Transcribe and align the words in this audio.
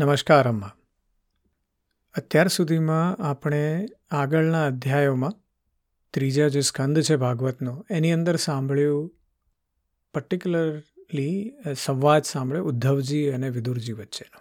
નમસ્કાર 0.00 0.48
અમ્મા 0.48 0.72
અત્યાર 2.16 2.48
સુધીમાં 2.48 3.22
આપણે 3.22 3.86
આગળના 4.10 4.66
અધ્યાયોમાં 4.66 5.32
ત્રીજા 6.14 6.48
જે 6.48 6.60
સ્કંદ 6.60 7.00
છે 7.00 7.16
ભાગવતનો, 7.16 7.86
એની 7.90 8.12
અંદર 8.12 8.36
સાંભળ્યું 8.36 9.14
પર્ટિક્યુલરલી 10.14 11.52
સંવાદ 11.76 12.22
સાંભળ્યો 12.22 12.64
ઉદ્ધવજી 12.64 13.28
અને 13.28 13.48
વિદુરજી 13.48 13.92
વચ્ચેનો. 13.92 14.40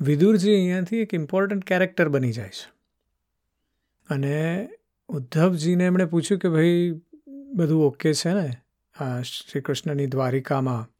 વિદુરજી 0.00 0.54
અહીંયાથી 0.54 0.96
એક 0.96 1.14
ઇમ્પોર્ટન્ટ 1.14 1.64
કેરેક્ટર 1.64 2.08
બની 2.08 2.32
જાય 2.32 2.48
છે. 2.48 2.72
અને 4.10 4.68
ઉદ્ધવજીને 5.08 5.86
એમણે 5.86 6.04
પૂછ્યું 6.04 6.40
કે 6.40 6.48
ભાઈ, 6.48 7.00
બધું 7.54 7.84
ઓકે 7.84 8.14
છે 8.14 8.32
ને? 8.32 8.56
આ 9.00 9.22
શ્રી 9.22 9.60
કૃષ્ણની 9.60 10.06
દ્વારિકામાં, 10.06 10.90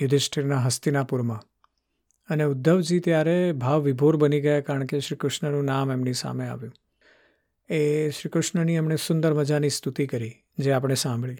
યુધિષ્ઠિરના 0.00 0.58
હસ્તિનાપુરમાં? 0.58 1.53
અને 2.28 2.44
ઉદ્ધવજી 2.44 3.00
ત્યારે 3.00 3.52
ભાવ 3.52 3.82
વિભોર 3.82 4.16
બની 4.16 4.40
ગયા 4.40 4.60
કારણ 4.60 4.84
કે 4.84 5.00
શ્રી 5.00 5.16
કૃષ્ણનું 5.16 5.64
નામ 5.64 5.92
એમની 5.92 6.12
સામે 6.12 6.48
આવ્યું. 6.48 6.74
એ 7.68 8.10
શ્રી 8.10 8.30
કૃષ્ણની 8.30 8.74
એમણે 8.74 8.96
સુંદર 8.96 9.34
મજાની 9.34 9.68
સ્તુતિ 9.68 10.06
કરી, 10.06 10.34
જે 10.58 10.72
આપણે 10.72 10.94
સાંભળી. 10.94 11.36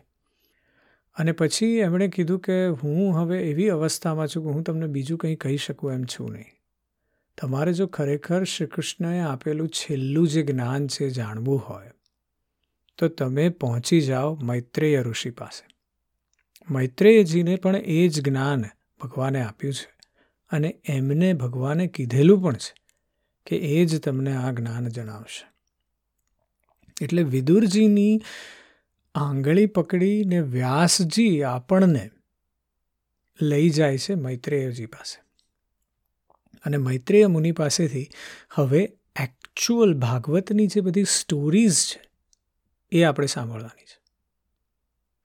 અને 1.16 1.32
પછી 1.32 1.66
એમણે 1.66 2.08
કીધું 2.08 2.38
કે 2.38 2.66
હું 2.66 3.14
હવે 3.14 3.50
એવી 3.50 3.68
અવસ્થામાં 3.68 4.28
છું 4.28 4.44
કે 4.44 4.50
હું 4.50 4.62
તમને 4.62 4.86
બીજું 4.86 5.18
કંઈ 5.18 5.36
કહી 5.36 5.56
શકું 5.56 5.92
એમ 5.92 6.04
છું 6.04 6.32
નહીં. 6.32 6.46
તમારે 7.40 7.72
જો 7.72 7.86
ખરેખર 7.86 8.44
શ્રી 8.44 8.66
કૃષ્ણએ 8.66 9.20
આપેલું 9.20 9.68
છેલ્લું 9.68 10.28
જે 10.28 10.42
જ્ઞાન 10.42 10.86
છે 10.86 11.10
જાણવું 11.10 11.58
હોય, 11.58 11.90
તો 12.98 13.08
તમે 13.08 13.48
પહોંચી 13.48 14.00
જાઓ 14.00 14.34
મૈત્રેય 14.34 15.02
ઋષિ 15.02 15.30
પાસે. 15.30 15.66
મૈત્રેયજીને 16.70 17.56
પણ 17.56 17.76
એ 17.76 18.08
જ 18.08 18.24
જ્ઞાન 18.24 18.64
ભગવાને 19.00 19.42
આપ્યું 19.42 19.74
છે. 19.74 19.93
અને 20.54 20.70
એમને 20.84 21.32
ભગવાને 21.32 21.86
કીધેલું 21.86 22.42
પણ 22.42 22.56
છે 22.56 22.72
કે 23.46 23.56
એ 23.72 23.84
જ 23.84 24.00
તમને 24.00 24.32
આ 24.36 24.50
જ્ઞાન 24.52 24.88
જણાવશે. 24.88 25.44
એટલે 27.00 27.22
વિદુરજીની 27.22 28.14
આંગળી 29.14 29.66
પકડીને 29.66 30.40
વ્યાસજી 30.40 31.42
આપણને 31.42 32.04
લઈ 33.40 33.70
જાય 33.70 33.98
છે 33.98 34.14
મૈત્રેયજી 34.14 34.86
પાસે. 34.86 35.18
અને 36.64 36.76
મૈત્રેય 36.76 37.26
મુનિ 37.26 37.52
પાસેથી 37.52 38.08
હવે 38.54 38.82
એકચ્યુઅલ 39.22 39.94
ભાગવતની 39.98 40.66
જે 40.66 40.80
બધી 40.80 41.04
સ્ટોરીઝ 41.04 41.80
છે 41.86 42.00
એ 42.92 43.02
આપણે 43.02 43.26
સાંભળવાની 43.26 43.88
છે. 43.90 43.98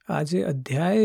આ 0.08 0.24
જે 0.24 0.44
અધ્યાય 0.44 1.00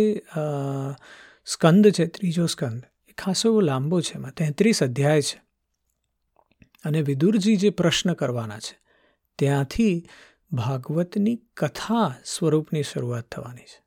સ્કંદ 1.47 1.91
છે, 1.91 2.07
ત્રીજો 2.07 2.47
સ્કંદ 2.47 2.83
ખાસો 3.19 3.61
લાંબો 3.61 4.01
છે, 4.01 4.15
એમાં 4.15 4.31
તેત્રીસ 4.31 4.83
અધ્યાય 4.83 5.23
છે. 5.23 5.43
અને 6.85 7.03
વિદુરજી 7.03 7.57
જે 7.57 7.71
પ્રશ્ન 7.71 8.13
કરવાના 8.13 8.59
છે, 8.59 8.79
ત્યાંથી 9.39 10.07
ભાગવતની 10.53 11.41
કથા 11.57 12.15
સ્વરૂપની 12.25 12.83
શરૂઆત 12.83 13.25
થવાની 13.25 13.63
છે. 13.63 13.85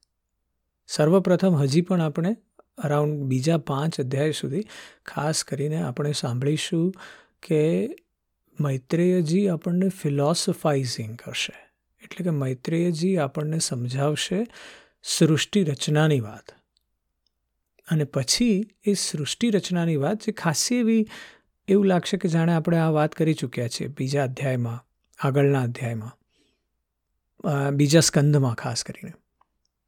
સર્વપ્રથમ 0.87 1.55
હજી 1.55 1.81
પણ 1.81 2.01
આપણે 2.01 2.35
અરાઉન્ડ 2.77 3.23
બીજા 3.23 3.57
પાંચ 3.57 3.99
અધ્યાય 3.99 4.31
સુધી 4.31 4.63
ખાસ 5.05 5.43
કરીને 5.43 5.81
આપણે 5.81 6.11
સાંભળીશું 6.11 6.93
કે 7.41 7.89
મૈત્રેયજી 8.59 9.47
આપણને 9.47 9.89
ફિલોસોફાઇઝિંગ 9.89 11.17
કરશે. 11.17 11.71
એટલે 12.03 12.23
કે 12.23 12.29
મૈત્રેયજી 12.29 13.17
આપણને 13.17 13.59
સમજાવશે 13.59 14.47
સૃષ્ટિ 15.03 15.63
રચનાની 15.63 16.19
વાત. 16.19 16.56
અને 17.87 18.03
પછી 18.03 18.55
એ 18.83 18.93
સૃષ્ટિ 18.93 19.49
રચનાની 19.49 19.95
વાત 19.95 20.17
જે 20.23 20.31
ખાસી 20.31 20.75
એવી 20.75 21.03
એવું 21.67 21.85
લાગશે 21.85 22.17
કે 22.17 22.27
જાણે 22.29 22.53
આપણે 22.53 22.77
આ 22.77 22.89
વાત 22.89 23.15
કરી 23.15 23.33
ચૂક્યા 23.33 23.67
છીએ 23.67 23.87
બીજા 23.87 24.23
અધ્યાયમાં, 24.23 24.79
આગળના 25.19 25.61
અધ્યાયમાં 25.61 26.15
બીજા 27.75 27.99
સ્કંદમાં 27.99 28.55
ખાસ 28.55 28.83
કરીને. 28.83 29.13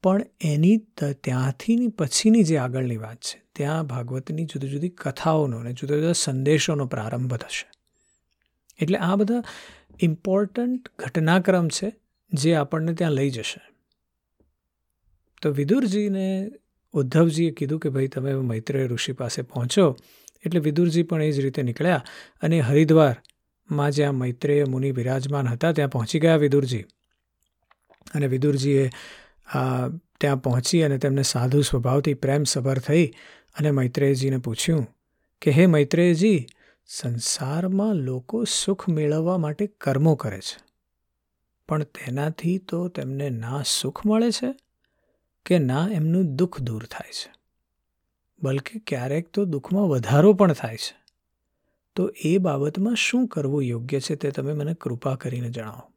પણ 0.04 0.26
એની 0.42 0.78
ત્યાંથીની 1.24 1.88
પછીની 1.88 2.44
જે 2.44 2.58
આગળની 2.58 2.98
વાત 2.98 3.18
છે, 3.18 3.38
ત્યાં 3.56 3.88
ભાગવતની 3.88 4.46
જુદી 4.46 4.70
જુદી 4.70 4.90
કથાઓનો 4.90 5.58
અને 5.58 5.74
જુદા 5.74 5.96
જુદા 5.96 6.12
સંદેશોનો 6.12 6.86
પ્રારંભ 6.86 7.36
થશે. 7.36 7.68
એટલે 8.80 8.98
આ 8.98 9.16
બધા 9.16 9.44
ઇમ્પોર્ટન્ટ 10.00 10.84
ઘટનાક્રમ 11.00 11.68
છે 11.68 11.90
જે 12.32 12.56
આપણને 12.56 12.94
ત્યાં 12.94 13.12
લઈ 13.12 13.30
જશે. 13.30 13.62
તો 15.42 15.48
વિદુરજીને 15.52 16.28
ઉદ્ધવજીએ 16.94 17.52
કીધું 17.52 17.80
કે 17.80 17.90
ભાઈ, 17.90 18.08
તમે 18.08 18.34
મૈત્રેય 18.44 18.88
ઋષિ 18.88 19.14
પાસે 19.14 19.42
પહોંચો. 19.44 19.86
એટલે 20.46 20.60
વિદુરજી 20.60 21.04
પણ 21.04 21.24
એ 21.24 21.32
જ 21.32 21.40
રીતે 21.40 21.62
નીકળ્યા 21.62 22.06
અને 22.42 22.58
હરિદ્વારમાં 22.62 23.92
જ્યાં 23.92 24.16
મૈત્રેય 24.16 24.66
મુનિ 24.66 24.92
બિરાજમાન 24.92 25.48
હતા, 25.48 25.72
ત્યાં 25.72 25.90
પહોંચી 25.90 26.20
ગયા 26.20 26.36
વિદુરજી. 26.38 26.86
અને 28.14 28.28
વિદુરજીએ 28.28 28.86
ત્યાં 30.22 30.42
પહોંચી 30.42 30.82
અને 30.84 30.98
તેમને 30.98 31.24
સાધુ 31.24 31.62
સ્વભાવથી 31.62 32.14
પ્રેમ 32.16 32.44
સભર 32.44 32.80
થઈ 32.80 33.06
અને 33.56 33.72
મૈત્રેયજીને 33.72 34.38
પૂછ્યું 34.38 34.88
કે, 35.42 35.52
હે 35.52 35.66
મૈત્રેયજી, 35.66 36.40
સંસારમાં 36.90 37.94
લોકો 38.02 38.44
સુખ 38.54 38.88
મેળવવા 38.90 39.38
માટે 39.38 39.66
કર્મો 39.82 40.16
કરે 40.16 40.40
છે, 40.40 40.58
પણ 41.70 41.84
તેનાથી 41.96 42.58
તો 42.70 42.80
તેમને 42.90 43.30
ના 43.36 43.62
સુખ 43.72 44.02
મળે 44.06 44.32
છે? 44.32 44.50
કે 45.46 45.60
ના, 45.60 45.88
એમનું 45.92 46.36
દુઃખ 46.36 46.60
દૂર 46.60 46.86
થાય 46.86 47.12
છે. 47.12 47.34
બલકે 48.42 48.80
ક્યારેક 48.80 49.32
તો 49.32 49.46
દુઃખમાં 49.46 49.88
વધારો 49.88 50.34
પણ 50.34 50.54
થાય 50.54 50.78
છે. 50.78 51.00
તો 51.96 52.12
એ 52.24 52.38
બાબતમાં 52.38 52.96
શું 52.96 53.28
કરવું 53.28 53.64
યોગ્ય 53.64 54.00
છે 54.00 54.16
તે 54.16 54.32
તમે 54.32 54.54
મને 54.54 54.74
કૃપા 54.74 55.16
કરીને 55.16 55.50
જણાવો. 55.50 55.94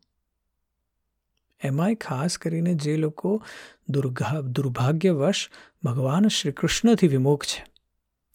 એમાંય 1.64 1.94
ખાસ 1.94 2.38
કરીને 2.38 2.74
જે 2.74 2.96
લોકો 2.96 3.42
દુર્ગા, 3.88 4.40
દુર્ભાગ્યવશ 4.40 5.50
ભગવાન 5.84 6.28
શ્રી 6.28 6.52
કૃષ્ણથી 6.52 7.08
વિમુખ 7.08 7.44
છે, 7.44 7.64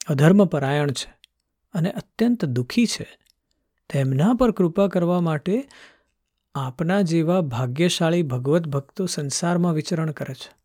અધર્મપરાયણ 0.07 0.91
છે 0.91 1.17
અને 1.73 1.91
અત્યંત 1.91 2.46
દુઃખી 2.46 2.85
છે, 2.85 3.17
તેમના 3.90 4.34
પર 4.34 4.51
કૃપા 4.51 4.88
કરવા 4.88 5.22
માટે 5.22 5.67
આપના 6.56 7.01
જેવા 7.01 7.41
ભાગ્યશાળી 7.41 8.23
ભગવત 8.23 8.67
ભક્તો 8.67 9.06
સંસારમાં 9.06 9.73
વિચરણ 9.73 10.12
કરે 10.12 10.34
છે. 10.34 10.56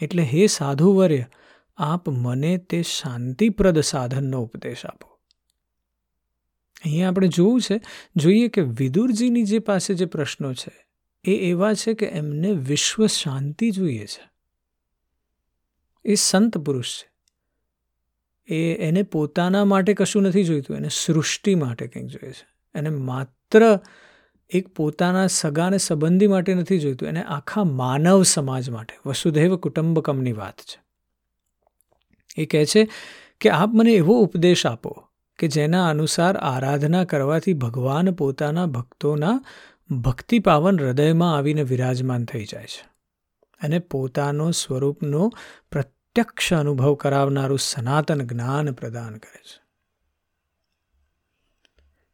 એટલે 0.00 0.22
હે 0.22 0.46
સાધુવર્ય, 0.46 1.24
આપ 1.76 2.08
મને 2.08 2.58
તે 2.58 2.82
શાંતિપ્રદ 2.82 3.80
સાધનનો 3.80 4.42
ઉપદેશ 4.42 4.86
આપો. 4.86 5.08
અહીંયા 6.84 7.08
આપણે 7.08 7.28
જોવું 7.28 7.60
છે, 7.60 7.80
જોઈએ 8.16 8.48
કે 8.48 8.60
વિદુરજીની 8.60 9.42
જે 9.42 9.58
પાસે 9.58 9.94
જે 9.94 10.04
પ્રશ્નો 10.04 10.54
છે, 10.54 10.86
એ 11.24 11.36
એવા 11.36 11.74
છે 11.74 11.94
કે 11.94 12.06
એમને 12.06 12.52
વિશ્વ 12.52 13.06
શાંતિ 13.06 13.70
જોઈએ 13.70 14.06
છે. 14.06 14.30
એ 16.04 16.14
સંત 16.14 16.58
પુરુષ 16.58 17.02
છે. 17.02 17.10
એ 18.54 18.74
એને 18.74 19.02
પોતાના 19.02 19.64
માટે 19.64 19.94
કશું 19.94 20.22
નથી 20.22 20.44
જોઈતું, 20.44 20.76
એને 20.76 20.88
સૃષ્ટિ 20.88 21.54
માટે 21.54 21.86
કંઈક 21.86 22.06
જોઈએ 22.06 22.32
છે. 22.32 22.48
એને 22.74 22.90
માત્ર 22.90 23.78
એક 24.48 24.68
પોતાના 24.68 25.26
સગાને 25.26 25.78
સંબંધી 25.78 26.26
માટે 26.26 26.54
નથી 26.54 26.78
જોઈતું, 26.78 27.08
એને 27.08 27.22
આખા 27.22 27.64
માનવ 27.64 28.22
સમાજ 28.22 28.70
માટે, 28.70 28.94
વસુધૈવ 29.06 29.56
કુટુંબકમની 29.56 30.32
વાત 30.32 30.60
છે. 30.60 30.86
એ 32.36 32.46
કહે 32.46 32.64
છે 32.64 32.88
કે 33.40 33.50
આપ 33.50 33.70
મને 33.74 33.92
એવો 33.92 34.20
ઉપદેશ 34.20 34.66
આપો 34.66 35.08
કે 35.38 35.48
જેના 35.48 35.88
અનુસાર 35.88 36.36
આરાધના 36.36 37.04
કરવાથી 37.04 37.54
ભગવાન 37.54 38.10
પોતાના 38.10 38.66
ભક્તોના 38.66 39.40
ભક્તિ 39.90 40.38
પાવન 40.38 40.80
હૃદયમાં 40.80 41.36
આવીને 41.36 41.62
વિરાજમાન 41.62 42.24
થઈ 42.24 42.44
જાય 42.44 42.64
છે 42.64 42.88
અને 43.62 43.78
પોતાનો 43.78 44.50
સ્વરૂપનો 44.50 45.32
પ્રત્યક્ષ 45.72 46.52
અનુભવ 46.52 46.94
કરાવનારું 46.94 47.58
સનાતન 47.58 48.26
જ્ઞાન 48.26 48.72
પ્રદાન 48.72 49.16
કરે 49.16 49.42
છે. 49.42 49.60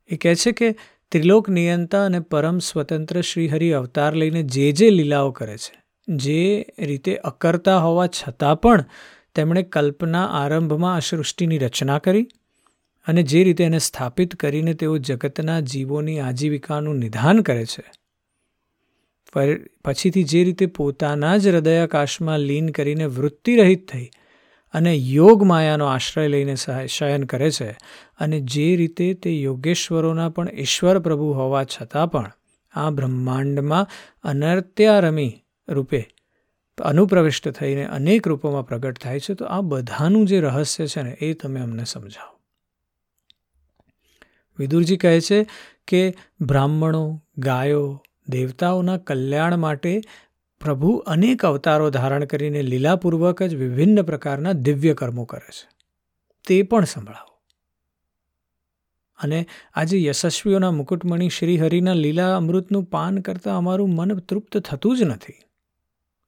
એ 0.07 0.17
કહે 0.17 0.35
છે 0.35 0.53
કે 0.53 0.75
ત્રિલોક 1.13 1.49
નિયંતા 1.49 2.05
અને 2.05 2.21
પરમ 2.21 2.59
સ્વતંત્ર 2.59 3.21
શ્રીહરિ 3.21 3.71
અવતાર 3.71 4.15
લઈને 4.15 4.43
જે 4.43 4.73
જે 4.73 4.91
લીલાઓ 4.91 5.31
કરે 5.31 5.57
છે, 5.57 5.75
જે 6.09 6.67
રીતે 6.79 7.17
અકર્તા 7.17 7.79
હોવા 7.79 8.07
છતાં 8.07 8.61
પણ 8.61 8.85
તેમણે 9.35 9.63
કલ્પના 9.63 10.27
આરંભમાં 10.27 10.95
આ 10.95 10.99
સૃષ્ટિની 10.99 11.59
રચના 11.59 11.99
કરી 11.99 12.27
અને 13.07 13.23
જે 13.23 13.45
રીતે 13.45 13.65
એને 13.65 13.79
સ્થાપિત 13.79 14.37
કરીને 14.37 14.75
તેઓ 14.75 14.99
જગતના 14.99 15.61
જીવોની 15.61 16.19
આજીવિકાનું 16.21 16.97
નિધાન 16.97 17.43
કરે 17.43 17.67
છે 17.67 17.85
પછીથી 19.85 20.23
જે 20.23 20.45
રીતે 20.45 20.67
પોતાના 20.67 21.37
જ 21.37 21.49
હૃદયાકાશમાં 21.49 22.39
લીન 22.39 22.69
કરીને 22.69 23.07
વૃત્તિરહિત 23.07 23.89
થઈ 23.93 24.09
અને 24.73 24.95
યોગ 24.95 25.43
માયાનો 25.43 25.87
આશ્રય 25.87 26.29
લઈને 26.29 26.55
શયન 26.87 27.25
કરે 27.25 27.51
છે 27.51 27.71
અને 28.19 28.41
જે 28.41 28.77
રીતે 28.77 29.15
તે 29.15 29.41
યોગેશ્વરોના 29.41 30.29
પણ 30.29 30.49
ઈશ્વર 30.49 30.99
પ્રભુ 30.99 31.33
હોવા 31.33 31.65
છતાં 31.65 32.11
પણ 32.11 32.33
આ 32.73 32.91
બ્રહ્માંડમાં 32.91 33.87
અનર્ત્યારમી 34.25 35.45
રૂપે 35.69 36.09
અનુપ્રવિષ્ટ 36.85 37.49
થઈને 37.49 37.85
અનેક 37.85 38.29
રૂપોમાં 38.29 38.67
પ્રગટ 38.67 38.99
થાય 38.99 39.21
છે, 39.21 39.35
તો 39.35 39.45
આ 39.45 39.61
બધાનું 39.61 40.27
જે 40.27 40.41
રહસ્ય 40.41 40.87
છે 40.87 41.03
ને 41.03 41.11
એ 41.11 41.33
તમે 41.33 41.61
અમને 41.61 41.85
સમજાવો. 41.85 42.39
વિદુરજી 44.59 44.97
કહે 44.97 45.21
છે 45.21 45.47
કે 45.89 46.15
બ્રાહ્મણો, 46.41 47.23
ગાયો, 47.39 48.03
દેવતાઓના 48.29 48.97
કલ્યાણ 48.97 49.57
માટે 49.57 50.01
પ્રભુ 50.63 50.97
અનેક 50.97 51.47
અવતારો 51.47 51.91
ધારણ 51.91 52.25
કરીને 52.25 52.63
લીલાપૂર્વક 52.63 53.43
જ 53.43 53.55
વિભિન્ન 53.55 54.03
પ્રકારના 54.03 54.53
દિવ્ય 54.53 54.95
કર્મો 54.95 55.25
કરે 55.25 55.51
છે. 55.51 55.69
તે 56.49 56.63
પણ 56.63 56.85
સંભળાવો. 56.85 57.33
અને 59.19 59.47
આજે 59.75 60.05
યશસ્વીઓના 60.05 60.71
મુકુટમણી 60.71 61.29
શ્રી 61.29 61.59
હરિના 61.59 61.93
લીલા 61.93 62.37
અમૃતનું 62.37 62.85
પાન 62.85 63.19
કરતાં 63.19 63.57
અમારું 63.57 63.95
મન 63.95 64.19
તૃપ્ત 64.19 64.59
થતું 64.59 64.97
જ 64.97 65.03
નથી. 65.03 65.33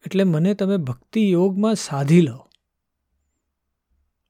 એટલે 0.06 0.24
મને 0.24 0.54
તમે 0.54 0.76
ભક્તિ 0.76 1.30
યોગમાં 1.30 1.74
સાધી 1.74 2.20
લો. 2.20 2.48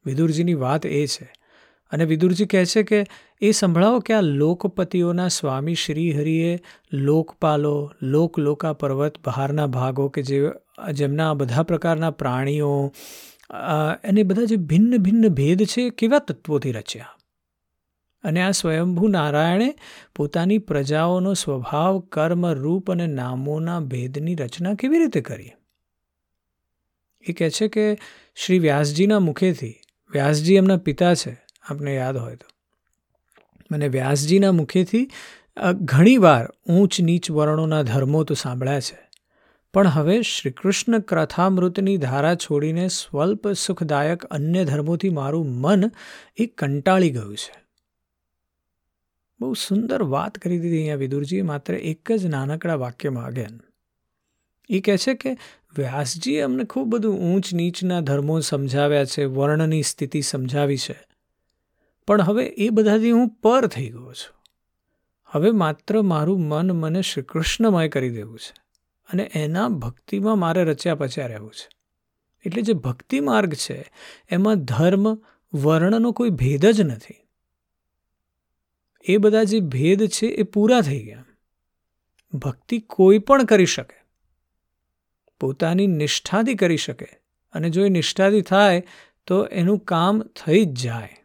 વિદુરજીની 0.07 0.55
વાત 0.55 0.87
એ 0.87 1.07
છે 1.07 1.33
અને 1.95 2.05
વિદુરજી 2.05 2.47
કહે 2.47 2.65
છે 2.65 2.83
કે, 2.83 3.07
એ 3.41 3.51
સંભળાવો 3.51 3.99
કે 3.99 4.15
આ 4.15 4.21
લોકપતિઓના 4.21 5.29
સ્વામી 5.29 5.75
શ્રી 5.75 6.13
હરિએ 6.13 6.59
લોકપાલો, 6.93 7.93
લોકલોકા 8.03 8.73
પર્વત 8.73 9.19
બહારના 9.25 9.67
ભાગો 9.67 10.09
કે 10.09 10.23
જે, 10.23 10.51
જેમના 10.93 11.35
બધા 11.35 11.63
પ્રકારના 11.63 12.11
પ્રાણીઓ 12.11 12.93
અને 14.05 14.23
બધા 14.23 14.45
જે 14.45 14.57
ભિન્ન 14.57 14.97
ભિન્ન 14.97 15.29
ભેદ 15.29 15.63
છે, 15.63 15.91
કેવા 15.91 16.19
તત્વોથી 16.19 16.73
રચ્યા? 16.73 17.07
અને 18.25 18.43
આ 18.43 18.51
સ્વયંભૂ 18.51 19.09
નારાયણે 19.09 19.75
પોતાની 20.17 20.59
પ્રજાઓનો 20.59 21.35
સ્વભાવ, 21.35 21.99
કર્મ, 21.99 22.47
રૂપ 22.47 22.91
અને 22.91 23.07
નામોના 23.07 23.81
ભેદની 23.81 24.35
રચના 24.35 24.75
કેવી 24.75 24.99
રીતે 24.99 25.21
કરી? 25.21 25.53
એ 27.29 27.33
કહે 27.33 27.51
છે 27.51 27.69
કે, 27.69 27.99
શ્રી 28.37 28.59
વ્યાસજીના 28.59 29.19
મુખેથી, 29.19 29.75
વ્યાસજી 30.13 30.55
એમના 30.55 30.77
પિતા 30.77 31.15
છે 31.15 31.44
આપને 31.71 31.95
યાદ 31.95 32.17
હોય 32.17 32.37
તો. 32.37 32.47
મને 33.71 33.89
વ્યાસજીના 33.89 34.53
મુખેથી 34.53 35.11
ઘણીવાર 35.83 36.45
ઊંચ 36.69 37.01
નીચ 37.01 37.31
વર્ણોના 37.31 37.83
ધર્મો 37.83 38.25
તો 38.25 38.35
સાંભળ્યા 38.35 38.81
છે. 38.81 38.99
પણ 39.75 39.89
હવે 39.89 40.23
શ્રીકૃષ્ણ 40.23 40.99
કથામૃતની 40.99 41.97
ધારા 41.97 42.35
છોડીને 42.35 42.89
સ્વલ્પ 42.89 43.49
સુખદાયક 43.49 44.25
અન્ય 44.25 44.65
ધર્મોથી 44.65 45.09
મારું 45.09 45.47
મન 45.61 45.91
એ 46.37 46.47
કંટાળી 46.47 47.11
ગયું 47.11 47.37
છે. 47.37 47.55
બહુ 49.41 49.55
સુંદર 49.55 50.03
વાત 50.03 50.39
કરી 50.39 50.59
દીધી 50.59 50.77
અહીંયા 50.77 50.97
વિદુરજીએ, 50.97 51.43
માત્ર 51.43 51.75
એક 51.75 52.13
જ 52.13 52.27
નાનકડા 52.27 52.75
વાક્યમાં 52.75 53.27
અગેન 53.27 53.61
એ 54.71 54.81
કહે 54.81 54.97
છે 54.97 55.15
કે, 55.15 55.37
વ્યાસજીએ 55.77 56.41
અમને 56.41 56.65
ખૂબ 56.65 56.89
બધું 56.89 57.17
ઊંચ 57.17 57.55
નીચના 57.55 58.01
ધર્મો 58.01 58.41
સમજાવ્યા 58.41 59.05
છે, 59.05 59.25
વર્ણની 59.25 59.83
સ્થિતિ 59.83 60.21
સમજાવી 60.21 60.79
છે. 60.79 61.14
પણ 62.07 62.23
હવે 62.23 62.45
એ 62.47 62.69
બધાથી 62.69 63.11
હું 63.11 63.29
પર 63.29 63.67
થઈ 63.67 63.89
ગયો 63.89 64.13
છું. 64.13 64.43
હવે 65.27 65.51
માત્ર 65.51 66.03
મારું 66.03 66.41
મન 66.41 66.73
મને 66.73 67.03
શ્રી 67.03 67.23
કૃષ્ણમય 67.23 67.89
કરી 67.89 68.11
દેવું 68.11 68.39
છે 68.39 68.65
અને 69.13 69.31
એના 69.35 69.69
ભક્તિમાં 69.69 70.39
મારે 70.39 70.65
રચ્યા 70.65 70.95
પચ્યા 70.95 71.27
રહેવું 71.27 71.51
છે. 71.51 71.69
એટલે 72.47 72.63
જે 72.63 72.73
ભક્તિ 72.73 73.21
માર્ગ 73.21 73.55
છે, 73.55 73.93
એમાં 74.31 74.65
ધર્મ, 74.65 75.15
વર્ણનો 75.55 76.13
કોઈ 76.13 76.31
ભેદ 76.31 76.67
જ 76.67 76.81
નથી. 76.81 77.15
એ 79.05 79.17
બધા 79.17 79.45
જે 79.45 79.61
ભેદ 79.61 80.07
છે 80.07 80.27
એ 80.27 80.43
પૂરા 80.43 80.81
થઈ 80.81 81.05
ગયા. 81.05 81.25
ભક્તિ 82.35 82.79
કોઈ 82.79 83.19
પણ 83.19 83.45
કરી 83.45 83.67
શકે. 83.67 84.05
પોતાની 85.41 85.87
નિષ્ઠાથી 85.87 86.55
કરી 86.55 86.77
શકે. 86.77 87.07
અને 87.53 87.71
જો 87.71 87.87
એ 87.87 87.89
નિષ્ઠાથી 87.89 88.41
થાય, 88.41 88.87
તો 89.27 89.47
એનું 89.47 89.79
કામ 89.79 90.23
થઈ 90.23 90.65
જ 90.65 90.69
જાય. 90.69 91.24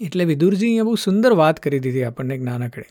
એટલે 0.00 0.24
વિદુરજી 0.24 0.66
અહીંયા 0.66 0.84
બહુ 0.84 0.94
સુંદર 0.94 1.32
વાત 1.32 1.60
કરી 1.60 1.78
દીધી 1.78 2.02
આપણને 2.02 2.34
એક 2.34 2.42
નાનકડે. 2.42 2.86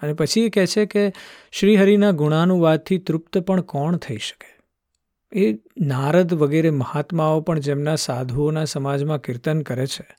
અને 0.00 0.12
પછી 0.12 0.40
એ 0.40 0.48
કહે 0.48 0.66
છે 0.66 0.86
કે, 0.86 1.12
શ્રીહરિના 1.52 2.10
ગુણાનુવાદથી 2.10 2.98
તૃપ્ત 2.98 3.38
પણ 3.38 3.60
કોણ 3.60 3.96
થઈ 3.96 4.16
શકે? 4.16 4.56
એ 5.32 5.54
નારદ 5.80 6.34
વગેરે 6.34 6.70
મહાત્માઓ 6.70 7.40
પણ 7.40 7.58
જેમના 7.58 7.96
સાધુઓના 7.96 8.64
સમાજમાં 8.64 9.20
કીર્તન 9.20 9.62
કરે 9.62 9.86
છે, 9.86 10.16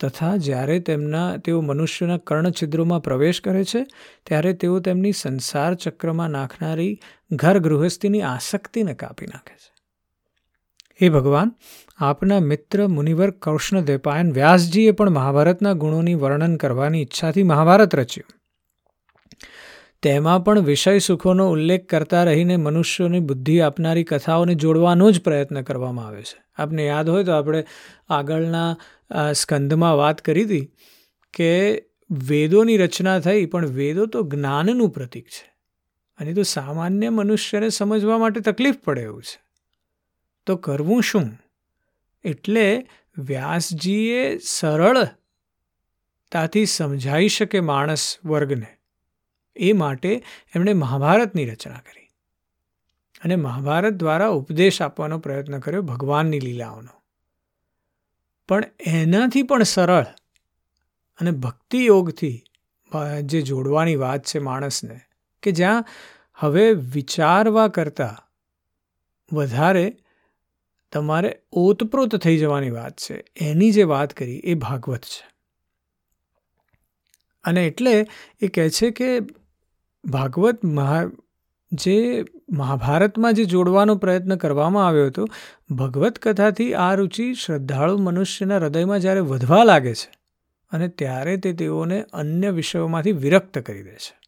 તથા 0.00 0.36
જ્યારે 0.36 0.80
તેમના, 0.80 1.36
તેઓ 1.36 1.60
મનુષ્યના 1.60 2.18
કર્ણછિદ્રોમાં 2.18 3.02
પ્રવેશ 3.02 3.40
કરે 3.40 3.64
છે, 3.64 3.86
ત્યારે 4.26 4.52
તેઓ 4.52 4.78
તેમની 4.78 5.12
સંસાર 5.12 5.74
ચક્રમાં 5.74 6.30
નાખનારી 6.30 7.00
ઘર 7.32 7.58
ગૃહસ્થીની 7.58 8.22
આસક્તિને 8.22 8.94
કાપી 8.94 9.26
નાખે 9.26 9.54
છે. 9.54 9.73
હે 11.00 11.08
ભગવાન, 11.08 11.52
આપના 11.98 12.40
મિત્ર 12.40 12.86
મુનિવર 12.86 13.30
કૃષ્ણદેપાયન 13.30 14.32
વ્યાસજીએ 14.32 14.90
પણ 14.90 15.10
મહાભારતના 15.10 15.72
ગુણોની 15.72 16.14
વર્ણન 16.14 16.56
કરવાની 16.56 17.02
ઈચ્છાથી 17.02 17.42
મહાભારત 17.42 17.94
રચ્યું. 17.94 18.34
તેમાં 20.02 20.44
પણ 20.44 20.58
વિષય 20.60 20.98
સુખોનો 20.98 21.50
ઉલ્લેખ 21.50 21.86
કરતા 21.88 22.24
રહીને 22.24 22.56
મનુષ્યોની 22.56 23.20
બુદ્ધિ 23.20 23.60
આપનારી 23.60 24.04
કથાઓને 24.04 24.54
જોડવાનો 24.54 25.10
જ 25.10 25.20
પ્રયત્ન 25.20 25.62
કરવામાં 25.62 26.06
આવે 26.06 26.22
છે. 26.22 26.44
આપને 26.56 26.86
યાદ 26.86 27.08
હોય 27.08 27.24
તો 27.24 27.32
આપણે 27.32 27.64
આગળના 28.08 28.76
સ્કંદમાં 29.32 29.96
વાત 29.96 30.20
કરી 30.20 30.44
હતી 30.44 30.72
કે 31.34 31.84
વેદોની 32.28 32.76
રચના 32.76 33.20
થઈ, 33.20 33.46
પણ 33.46 33.66
વેદો 33.66 34.06
તો 34.06 34.22
જ્ઞાનનું 34.22 34.90
પ્રતીક 34.90 35.26
છે. 35.26 35.54
અને 36.18 36.34
તો 36.34 36.42
સામાન્ય 36.42 37.08
મનુષ્યને 37.08 37.68
સમજવા 37.68 38.18
માટે 38.18 38.40
તકલીફ 38.40 38.76
પડે 38.84 39.00
એવું 39.00 39.22
છે. 39.22 39.43
તો 40.46 40.56
કરવું 40.56 41.02
શું? 41.02 41.26
એટલે 42.24 42.88
વ્યાસજીએ 43.18 44.38
સરળતાથી 44.38 45.14
સમજાઈ 46.66 47.28
શકે 47.28 47.60
માણસ 47.60 48.18
વર્ગને. 48.24 48.70
એ 49.56 49.72
માટે 49.72 50.24
એમણે 50.54 50.72
મહાભારતની 50.74 51.46
રચના 51.46 51.78
કરી. 51.78 52.08
અને 53.24 53.36
મહાભારત 53.36 53.92
દ્વારા 53.92 54.28
ઉપદેશ 54.28 54.82
આપવાનો 54.82 55.18
પ્રયત્ન 55.18 55.58
કર્યો 55.58 55.82
ભગવાનની 55.82 56.40
લીલાઓનો. 56.40 56.94
પણ 58.48 58.64
એનાથી 58.86 59.42
પણ 59.42 59.62
સરળ 59.62 60.06
અને 61.20 61.30
ભક્તિ 61.30 61.84
યોગથી 61.86 62.44
જે 63.22 63.42
જોડવાની 63.42 63.96
વાત 63.96 64.24
છે 64.24 64.38
માણસને, 64.38 65.00
કે 65.42 65.52
જ્યાં 65.52 65.84
હવે 66.34 66.72
વિચારવા 66.72 67.68
કરતાં 67.68 68.16
વધારે 69.36 69.96
તમારે 70.94 71.38
ઓતપ્રોત 71.52 72.16
થઈ 72.16 72.38
જવાની 72.38 72.70
વાત 72.70 72.96
છે. 72.96 73.24
એની 73.40 73.72
જે 73.72 73.82
વાત 73.82 74.12
કરી 74.12 74.36
એ 74.36 74.54
ભાગવત 74.54 75.02
છે. 75.02 75.34
અને 77.44 77.66
એટલે 77.66 78.06
એ 78.40 78.48
કહે 78.48 78.70
છે 78.70 78.90
કે 78.90 79.18
ભાગવત 80.04 80.64
મહા, 80.64 81.04
જે 81.72 82.24
મહાભારતમાં 82.52 83.34
જે 83.34 83.44
જોડવાનો 83.44 83.96
પ્રયત્ન 83.96 84.36
કરવામાં 84.36 84.86
આવ્યો 84.86 85.06
હતો, 85.06 85.26
ભગવત 85.70 86.18
કથાથી 86.18 86.74
આ 86.74 86.94
રુચિ 86.94 87.34
શ્રદ્ધાળુ 87.34 87.98
મનુષ્યના 87.98 88.56
હૃદયમાં 88.56 89.00
જ્યારે 89.00 89.20
વધવા 89.20 89.64
લાગે 89.64 89.94
છે, 89.94 90.12
અને 90.72 90.88
ત્યારે 90.88 91.36
તે 91.36 91.52
તેઓને 91.52 92.04
અન્ય 92.12 92.50
વિષયોમાંથી 92.50 93.12
વિરક્ત 93.12 93.58
કરી 93.58 93.82
દે 93.82 93.94
છે. 93.94 94.18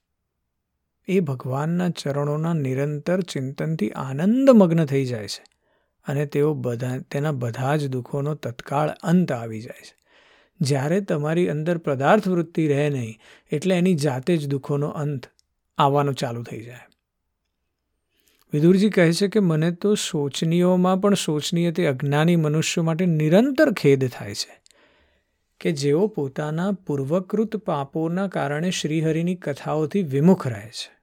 એ 1.09 1.21
ભગવાનના 1.21 1.89
ચરણોના 1.89 2.53
નિરંતર 2.53 3.21
ચિંતનથી 3.21 3.91
આનંદમગ્ન 3.91 4.85
થઈ 4.85 5.05
જાય 5.05 5.29
છે. 5.29 5.56
અને 6.07 6.27
તેઓ 6.27 6.55
બધા, 6.55 6.99
તેના 6.99 7.33
બધા 7.33 7.77
જ 7.77 7.89
દુઃખોનો 7.89 8.35
તત્કાળ 8.35 8.89
અંત 8.89 9.33
આવી 9.33 9.61
જાય 9.61 9.81
છે. 9.81 9.97
જ્યારે 10.61 11.01
તમારી 11.01 11.49
અંદર 11.49 11.79
પદાર્થ 11.79 12.29
વૃત્તિ 12.29 12.69
રહે 12.69 12.91
નહીં, 12.91 13.19
એટલે 13.53 13.75
એની 13.75 13.95
જાતે 13.95 14.37
જ 14.37 14.47
દુઃખોનો 14.47 14.89
અંત 14.89 15.27
આવવાનું 15.79 16.15
ચાલુ 16.15 16.43
થઈ 16.43 16.65
જાય. 16.65 16.89
વિદુરજી 18.53 18.91
કહે 18.91 19.13
છે 19.13 19.29
કે 19.29 19.41
મને 19.41 19.71
તો 19.71 19.95
શોચનીયોમાં 19.95 21.01
પણ 21.01 21.15
શોચનીય 21.15 21.71
તે 21.71 21.87
અજ્ઞાની 21.87 22.37
મનુષ્યો 22.37 22.85
માટે 22.85 23.07
નિરંતર 23.07 23.73
ખેદ 23.73 24.09
થાય 24.09 24.35
છે 24.35 24.63
કે 25.61 25.73
જેઓ 25.73 26.07
પોતાના 26.07 26.73
પૂર્વકૃત 26.73 27.57
પાપોના 27.57 28.29
કારણે 28.29 28.71
શ્રીહરિની 28.71 29.35
કથાઓથી 29.35 30.03
વિમુખ 30.03 30.47
રહે 30.47 30.71
છે. 30.71 30.96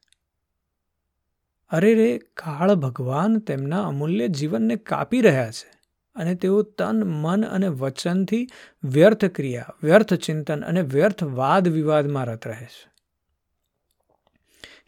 અરે 1.74 1.94
રે, 1.96 2.18
કાળ 2.18 2.76
ભગવાન 2.76 3.40
તેમના 3.40 3.88
અમૂલ્ય 3.88 4.28
જીવનને 4.28 4.76
કાપી 4.76 5.22
રહ્યા 5.22 5.52
છે 5.52 5.72
અને 6.16 6.36
તેઓ 6.36 6.62
તન, 6.62 7.04
મન 7.04 7.46
અને 7.46 7.68
વચનથી 7.68 8.48
વ્યર્થ 8.84 9.26
ક્રિયા, 9.26 9.74
વ્યર્થ 9.84 10.14
ચિંતન 10.14 10.62
અને 10.62 10.82
વ્યર્થ 10.82 11.24
વાદ 11.24 11.68
વિવાદમાં 11.68 12.26
રત 12.26 12.48
રહે 12.48 12.66
છે. 12.66 12.94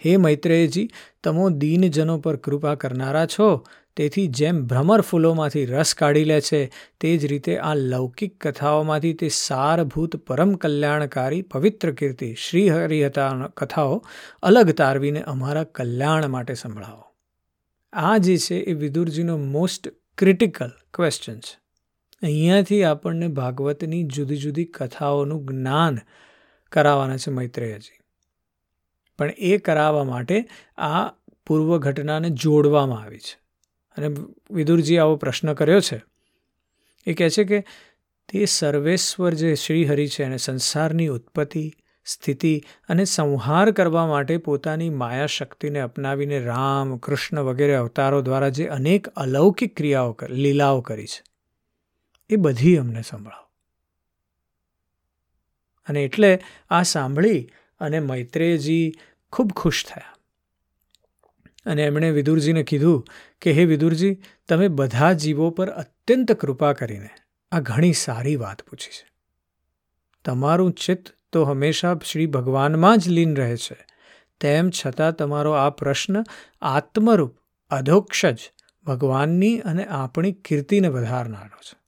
હે 0.05 0.17
મૈત્રેયજી, 0.17 0.89
તમો 1.23 1.49
દીનજનો 1.49 2.17
પર 2.17 2.35
કૃપા 2.35 2.75
કરનારા 2.75 3.25
છો. 3.25 3.65
તેથી 3.97 4.27
જેમ 4.27 4.65
ભ્રમર 4.67 5.01
ફૂલોમાંથી 5.01 5.65
રસ 5.65 5.95
કાઢી 5.95 6.23
લે 6.23 6.41
છે, 6.41 6.71
તે 6.99 7.17
જ 7.17 7.25
રીતે 7.25 7.57
આ 7.57 7.73
લૌકિક 7.73 8.47
કથાઓમાંથી 8.47 9.13
તે 9.13 9.29
સારભૂત 9.29 10.15
પરમ 10.15 10.55
કલ્યાણકારી 10.55 11.41
પવિત્ર 11.41 11.91
કીર્તિ 11.91 12.35
શ્રી 12.35 12.69
હરિહતા 12.69 13.47
કથાઓ 13.57 14.05
અલગ 14.43 14.71
તારવીને 14.71 15.21
અમારા 15.21 15.63
કલ્યાણ 15.63 16.27
માટે 16.27 16.53
સંભળાવો. 16.53 17.03
આ 17.93 18.17
જે 18.17 18.37
છે 18.37 18.55
એ 18.55 18.73
વિદુરજીનો 18.73 19.37
મોસ્ટ 19.37 19.89
ક્રિટિકલ 20.17 20.71
ક્વેશ્ચન 20.93 21.39
છે. 21.39 21.59
અહીંયાથી 22.23 22.83
આપણને 22.83 23.27
ભાગવતની 23.27 24.03
જુદી 24.03 24.37
જુદી 24.37 24.65
કથાઓનું 24.65 25.45
જ્ઞાન 25.45 25.99
કરાવવાના 26.71 27.17
છે 27.17 27.31
મૈત્રેયજી. 27.31 27.99
પણ 29.17 29.33
એ 29.37 29.57
કરાવવા 29.57 30.03
માટે 30.03 30.47
આ 30.77 31.07
પૂર્વ 31.47 31.77
ઘટનાને 31.77 32.29
જોડવામાં 32.29 33.01
આવી 33.01 33.17
છે. 33.17 33.44
અને 33.97 34.15
વિદુરજી 34.51 34.97
આવો 34.97 35.15
પ્રશ્ન 35.15 35.53
કર્યો 35.53 35.79
છે. 35.79 36.01
એ 37.05 37.13
કહે 37.13 37.29
છે 37.29 37.43
કે 37.43 37.61
તે 38.29 38.45
સર્વેશ્વર 38.45 39.33
જે 39.33 39.55
શ્રીહરિ 39.55 40.07
છે 40.07 40.23
અને 40.23 40.37
સંસારની 40.37 41.07
ઉત્પત્તિ, 41.07 41.73
સ્થિતિ 42.05 42.63
અને 42.89 43.05
સંહાર 43.05 43.71
કરવા 43.71 44.07
માટે 44.07 44.37
પોતાની 44.37 44.89
માયા 44.89 45.25
શક્તિને 45.25 45.79
અપનાવીને 45.79 46.39
રામ, 46.39 46.97
કૃષ્ણ 46.97 47.39
વગેરે 47.39 47.75
અવતારો 47.75 48.21
દ્વારા 48.21 48.49
જે 48.49 48.67
અનેક 48.67 49.07
અલૌકિક 49.07 49.77
ક્રિયાઓ 49.77 50.17
લીલાઓ 50.29 50.81
કરી 50.81 51.05
છે. 51.05 51.23
એ 52.29 52.35
બધી 52.35 52.77
અમને 52.77 53.01
સંભળાવો. 53.01 53.45
અને 55.87 56.03
એટલે 56.03 56.39
આ 56.69 56.83
સાંભળી 56.83 57.49
અને 57.79 57.99
મૈત્રેયજી 57.99 58.93
ખૂબ 59.31 59.51
ખુશ 59.51 59.85
થયા. 59.85 60.14
અને 61.65 61.83
એમણે 61.83 62.11
વિદુરજીને 62.11 62.63
કીધું 62.63 63.05
કે, 63.41 63.51
હે 63.51 63.65
વિદુરજી, 63.65 64.17
તમે 64.47 64.67
બધા 64.67 65.13
જીવો 65.13 65.49
પર 65.49 65.69
અત્યંત 65.69 66.31
કૃપા 66.31 66.73
કરીને 66.73 67.09
આ 67.51 67.59
ઘણી 67.59 67.93
સારી 67.93 68.35
વાત 68.35 68.61
પૂછી 68.61 68.89
છે. 68.89 69.07
તમારું 70.25 70.71
ચિત્ત 70.71 71.09
તો 71.31 71.43
હંમેશા 71.43 71.99
શ્રી 72.05 72.25
ભગવાનમાં 72.25 72.97
જ 72.97 73.09
લીન 73.09 73.35
રહે 73.35 73.57
છે. 73.57 73.85
તેમ 74.41 74.69
છતાં 74.69 75.15
તમારો 75.15 75.51
આ 75.51 75.69
પ્રશ્ન 75.69 76.23
આત્મરૂપ, 76.61 77.37
અધોક્ષજ, 77.69 78.37
ભગવાનની 78.85 79.59
અને 79.59 79.85
આપણી 79.85 80.31
કીર્તિને 80.31 80.87
વધારનારો 80.87 81.57
છે. 81.57 81.79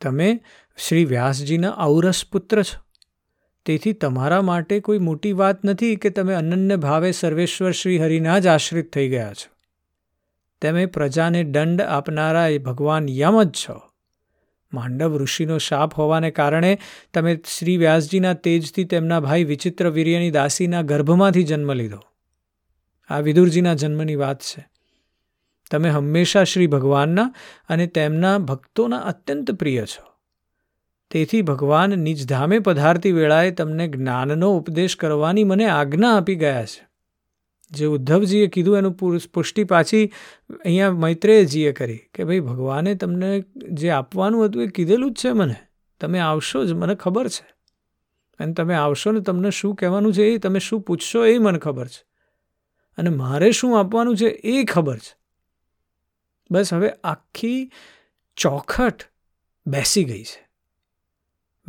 તમે 0.00 0.40
શ્રી 0.76 1.04
વ્યાસજીના 1.04 1.76
ઔરસ 1.78 2.24
પુત્ર 2.32 2.62
છો. 2.62 2.89
તેથી 3.66 3.92
તમારા 3.92 4.42
માટે 4.42 4.80
કોઈ 4.80 4.98
મોટી 4.98 5.32
વાત 5.32 5.64
નથી 5.64 5.96
કે 5.96 6.10
તમે 6.10 6.34
અનન્ય 6.34 6.76
ભાવે 6.76 7.12
સર્વેશ્વર 7.12 7.70
શ્રી 7.70 7.98
હરિના 7.98 8.38
જ 8.38 8.46
આશ્રિત 8.46 8.92
થઈ 8.92 9.08
ગયા 9.08 9.32
છો. 9.32 9.56
તમે 10.62 10.86
પ્રજાને 10.86 11.44
દંડ 11.44 11.80
આપનારા 11.80 12.46
એ 12.46 12.58
ભગવાન 12.58 13.08
યમ 13.08 13.42
જ 13.42 13.50
છો. 13.50 13.80
માંડવ 14.72 15.18
ઋષિનો 15.18 15.58
શાપ 15.58 15.94
હોવાને 15.94 16.30
કારણે 16.30 16.78
તમે 17.14 17.40
શ્રી 17.58 17.76
વ્યાસજીના 17.76 18.32
તેજથી 18.32 18.84
તેમના 18.84 19.20
ભાઈ 19.20 19.44
વિચિત્ર 19.44 19.90
વીર્યની 19.90 20.30
દાસીના 20.30 20.82
ગર્ભમાંથી 20.82 21.42
જન્મ 21.42 21.72
લીધો. 21.72 21.98
આ 23.08 23.18
વિદુરજીના 23.18 23.74
જન્મની 23.74 24.16
વાત 24.16 24.40
છે. 24.40 24.68
તમે 25.70 25.90
હંમેશા 25.90 26.44
શ્રી 26.44 26.66
ભગવાનના 26.66 27.34
અને 27.68 27.86
તેમના 27.86 28.38
ભક્તોના 28.38 28.98
અત્યંત 28.98 29.50
પ્રિય 29.50 29.84
છો. 29.84 30.09
તેથી 31.10 31.42
ભગવાન 31.42 31.90
નિજધામે 31.90 32.58
પધારતી 32.58 33.12
વેળાએ 33.12 33.50
તમને 33.50 33.88
જ્ઞાનનો 33.88 34.56
ઉપદેશ 34.56 34.96
કરવાની 34.96 35.44
મને 35.44 35.66
આજ્ઞા 35.66 36.16
આપી 36.16 36.34
ગયા 36.34 36.64
છે. 36.64 36.90
જે 37.70 37.86
ઉદ્ધવજીએ 37.86 38.46
કીધું 38.46 38.78
એનું 38.78 38.92
પુષ્ટિ 39.32 39.64
પાછી 39.64 40.10
અહીંયા 40.50 40.92
મૈત્રેયજીએ 40.92 41.72
કરી 41.72 41.96
કે 41.96 42.24
ભાઈ 42.24 42.40
ભગવાને 42.40 42.94
તમને 42.94 43.44
જે 43.56 43.90
આપવાનું 43.90 44.44
હતું 44.44 44.62
એ 44.62 44.66
કીધેલું 44.66 45.12
જ 45.12 45.16
છે 45.16 45.32
મને. 45.32 45.54
તમે 46.00 46.18
આવશો 46.18 46.64
જ, 46.64 46.72
મને 46.72 46.94
ખબર 46.94 47.28
છે. 47.28 47.54
અને 48.38 48.52
તમે 48.52 48.74
આવશો 48.74 49.12
ને 49.12 49.20
તમને 49.20 49.50
શું 49.50 49.74
કહેવાનું 49.74 50.14
છે 50.14 50.22
એ 50.22 50.38
તમે 50.38 50.58
શું 50.58 50.80
પૂછશો 50.80 51.26
એ 51.26 51.38
મને 51.38 51.58
ખબર 51.58 51.86
છે. 51.86 52.04
અને 52.98 53.10
મારે 53.10 53.52
શું 53.52 53.78
આપવાનું 53.78 54.16
છે 54.16 54.26
એ 54.26 54.64
ખબર 54.64 54.98
છે. 54.98 55.16
બસ 56.50 56.74
હવે 56.74 56.90
આખી 57.04 57.70
ચોખટ 58.36 59.02
બેસી 59.66 60.04
ગઈ 60.04 60.22
છે. 60.22 60.49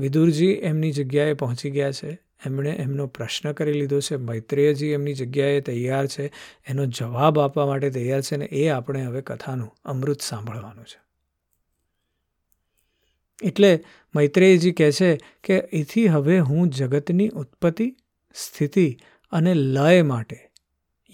વિદુરજી 0.02 0.48
એમની 0.48 0.92
જગ્યાએ 0.92 1.34
પહોંચી 1.34 1.72
ગયા 1.72 1.92
છે. 1.92 2.10
એમણે 2.46 2.70
એમનો 2.70 3.08
પ્રશ્ન 3.08 3.52
કરી 3.52 3.74
લીધો 3.74 4.00
છે. 4.00 4.16
મૈત્રેયજી 4.16 4.88
એમની 4.88 5.14
જગ્યાએ 5.14 5.62
તૈયાર 5.62 6.08
છે. 6.08 6.32
એનો 6.68 6.86
જવાબ 6.86 7.40
આપવા 7.40 7.66
માટે 7.66 7.90
તૈયાર 7.90 8.22
છે 8.22 8.38
ને 8.38 8.46
એ 8.46 8.68
આપણે 8.68 9.04
હવે 9.04 9.22
કથાનું 9.22 9.76
અમૃત 9.86 10.22
સાંભળવાનું 10.22 10.86
છે. 10.86 11.02
એટલે 13.44 13.84
મૈત્રેયજી 14.16 14.72
કહે 14.72 14.92
છે 14.92 15.18
કે 15.44 15.56
એથી 15.56 16.08
હવે 16.08 16.40
હું 16.40 16.70
જગતની 16.70 17.30
ઉત્પત્તિ, 17.30 17.96
સ્થિતિ 18.36 18.98
અને 19.32 19.54
લય 19.54 20.02
માટે 20.02 20.52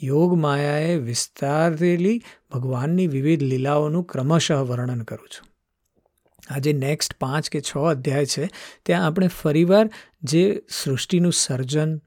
યોગ 0.04 0.34
માયાએ 0.34 0.96
વિસ્તારેલી 0.96 2.22
ભગવાનની 2.52 3.08
વિવિધ 3.08 3.44
લીલાઓનું 3.44 4.04
ક્રમશઃ 4.04 4.56
વર્ણન 4.56 5.02
કરું 5.02 5.28
છું. 5.28 5.57
આ 6.50 6.60
જે 6.60 6.74
નેક્સ્ટ 6.74 7.14
પાંચ 7.14 7.50
કે 7.50 7.62
છ 7.62 7.78
અધ્યાય 7.78 8.26
છે, 8.26 8.50
ત્યાં 8.86 9.06
આપણે 9.06 9.28
ફરીવાર 9.28 9.90
જે 10.24 10.62
સૃષ્ટિનું 10.70 11.34
સર્જન, 11.34 12.02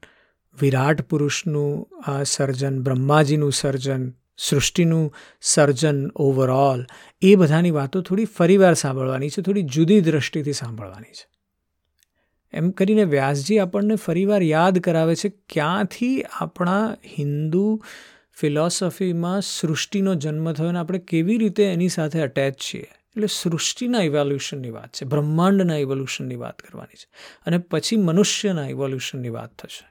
વિરાટ 0.59 1.01
પુરુષનું, 1.01 1.89
આ 2.11 2.23
સર્જન, 2.23 2.81
બ્રહ્માજીનું 2.81 3.51
સર્જન, 3.51 4.13
સૃષ્ટિનું 4.37 5.13
સર્જન 5.41 6.07
ઓવરઓલ 6.15 6.85
એ 7.21 7.35
બધાની 7.35 7.71
વાતો 7.71 8.01
થોડી 8.01 8.25
ફરીવાર 8.25 8.73
સાંભળવાની 8.73 9.29
છે, 9.29 9.41
થોડી 9.41 9.61
જુદી 9.61 10.01
દ્રષ્ટિથી 10.01 10.53
સાંભળવાની 10.53 11.11
છે. 11.11 11.27
એમ 12.53 12.71
કરીને 12.71 13.03
વ્યાસજી 13.03 13.59
આપણને 13.59 13.95
ફરીવાર 13.95 14.43
યાદ 14.43 14.79
કરાવે 14.79 15.15
છે, 15.15 15.29
ક્યાંથી 15.29 16.23
આપણા 16.39 16.97
હિન્દુ 17.17 17.83
ફિલોસોફીમાં 18.31 19.41
સૃષ્ટિનો 19.41 20.15
જન્મ 20.15 20.53
થયો 20.53 20.67
અને 20.67 20.79
આપણે 20.79 20.99
કેવી 20.99 21.37
રીતે 21.37 21.63
એની 21.63 21.89
સાથે 21.89 22.21
અટેચ 22.21 22.53
છીએ. 22.53 22.87
એટલે 23.15 23.27
સૃષ્ટિના 23.27 24.01
ઇવોલ્યુશનની 24.01 24.69
વાત 24.69 24.93
છે, 24.93 25.05
બ્રહ્માંડના 25.05 25.75
ઇવોલ્યુશનની 25.75 26.35
વાત 26.35 26.61
કરવાની 26.61 26.95
છે. 26.95 27.09
અને 27.45 27.57
પછી 27.57 27.95
મનુષ્યના 27.95 28.67
ઇવોલ્યુશનની 28.67 29.29
વાત 29.29 29.55
થશે, 29.55 29.85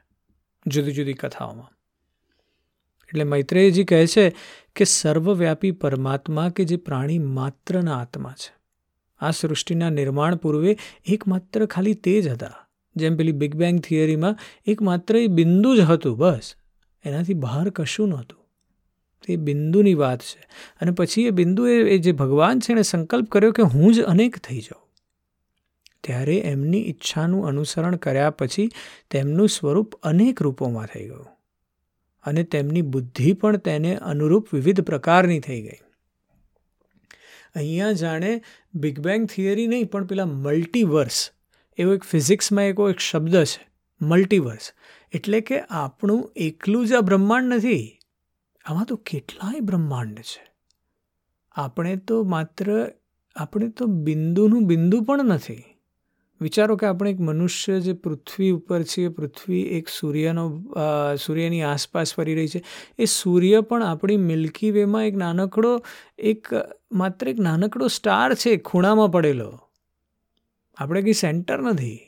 જુદી 0.67 0.93
જુદી 0.93 1.12
કથાઓમાં. 1.12 1.71
એટલે 3.09 3.25
મૈત્રેયજી 3.25 3.85
કહે 3.85 4.07
છે 4.07 4.37
કે 4.77 4.85
સર્વવ્યાપી 4.85 5.71
પરમાત્મા 5.71 6.49
કે 6.49 6.65
જે 6.65 6.77
પ્રાણી 6.77 7.19
માત્રના 7.19 8.00
આત્મા 8.00 8.33
છે. 8.33 8.55
આ 9.19 9.31
સૃષ્ટિના 9.31 9.91
નિર્માણ 9.91 10.37
પૂર્વે 10.37 10.79
એકમાત્ર 11.05 11.67
ખાલી 11.67 11.95
તે 11.95 12.23
જ 12.23 12.29
હતા. 12.29 12.55
જેમ 12.97 13.17
પેલી 13.17 13.33
બિગ 13.33 13.55
બેંગ 13.55 13.81
થિયરીમાં 13.81 14.39
એકમાત્ર 14.67 15.17
એ 15.17 15.27
બિંદુ 15.27 15.77
જ 15.77 15.81
હતું 15.81 16.19
બસ. 16.19 16.55
એનાથી 17.05 17.35
બહાર 17.35 17.71
કશું 17.71 18.09
નહોતું. 18.09 18.40
તે 19.27 19.37
બિંદુની 19.37 19.95
વાત 19.95 20.23
છે. 20.23 20.49
અને 20.81 20.91
પછી 20.91 21.27
એ 21.27 21.31
બિંદુ 21.31 21.67
એ 21.67 21.99
જે 21.99 22.12
ભગવાન 22.12 22.61
છે 22.61 22.73
એણે 22.73 22.83
સંકલ્પ 22.83 23.29
કર્યો 23.31 23.53
કે 23.53 23.62
હું 23.62 23.95
જ 23.95 24.00
અનેક 24.00 24.39
થઈ 24.39 24.59
જાઉં. 24.59 24.91
ત્યારે 26.05 26.39
એમની 26.39 26.89
ઈચ્છાનું 26.89 27.47
અનુસરણ 27.47 27.97
કર્યા 27.97 28.31
પછી 28.31 28.69
તેમનું 29.11 29.49
સ્વરૂપ 29.49 29.95
અનેક 29.95 30.43
રૂપોમાં 30.43 30.87
થઈ 30.87 31.05
ગયું. 31.05 31.27
અને 32.25 32.43
તેમની 32.43 32.83
બુદ્ધિ 32.83 33.33
પણ 33.33 33.57
તેને 33.57 33.97
અનુરૂપ 33.97 34.55
વિવિધ 34.55 34.81
પ્રકારની 34.81 35.41
થઈ 35.41 35.62
ગઈ. 35.62 35.81
અહીંયા 37.55 37.93
જાણે 37.93 38.43
બિગ 38.75 39.00
બેંગ 39.00 39.27
થિયરી 39.27 39.67
નહીં, 39.67 39.91
પણ 39.91 40.05
પેલા 40.05 40.27
મલ્ટીવર્સ 40.27 41.31
એવો 41.79 41.95
એક 41.95 42.05
ફિઝિક્સમાં 42.05 42.65
એકો 42.65 42.91
એક 42.91 42.99
શબ્દ 42.99 43.45
છે 43.45 43.69
મલ્ટીવર્સ 44.03 44.73
એટલે 45.12 45.41
કે 45.41 45.61
આપણું 45.61 46.33
એકલું 46.37 46.87
જ 46.87 46.93
આ 46.93 47.00
બ્રહ્માંડ 47.00 47.55
નથી. 47.55 48.00
આમાં 48.64 48.85
તો 48.85 48.97
કેટલાય 48.97 49.61
બ્રહ્માંડ 49.61 50.19
છે. 50.19 50.52
આપણે 51.52 51.97
તો 51.97 52.25
માત્ર, 52.25 52.90
આપણે 53.37 53.69
તો 53.69 53.87
બિંદુનું 53.87 54.67
બિંદુ 54.67 55.00
પણ 55.00 55.25
નથી. 55.25 55.64
વિચારો 56.40 56.76
કે 56.76 56.87
આપણે 56.87 57.11
એક 57.11 57.21
મનુષ્ય 57.21 57.81
જે 57.81 57.93
પૃથ્વી 57.93 58.50
ઉપર 58.50 58.83
છે 58.83 59.09
પૃથ્વી 59.09 59.62
એક 59.62 59.88
સૂર્યનો 59.88 60.75
સૂર્યની 61.26 61.62
આસપાસ 61.62 62.14
ફરી 62.14 62.35
રહી 62.35 62.49
છે. 62.49 62.62
એ 62.99 63.05
સૂર્ય 63.05 63.61
પણ 63.61 63.83
આપણી 63.83 64.17
મિલ્કી 64.17 64.71
વેમાં 64.71 65.07
એક 65.07 65.17
નાનકડો, 65.17 65.83
એક, 66.19 66.49
માત્ર 66.93 67.29
એક 67.29 67.40
નાનકડો 67.40 67.87
સ્ટાર 67.88 68.35
છે 68.35 68.57
ખૂણામાં 68.57 69.12
પડેલો. 69.12 69.61
આપણે 70.76 71.02
કંઈ 71.02 71.12
સેન્ટર 71.12 71.61
નથી. 71.61 72.00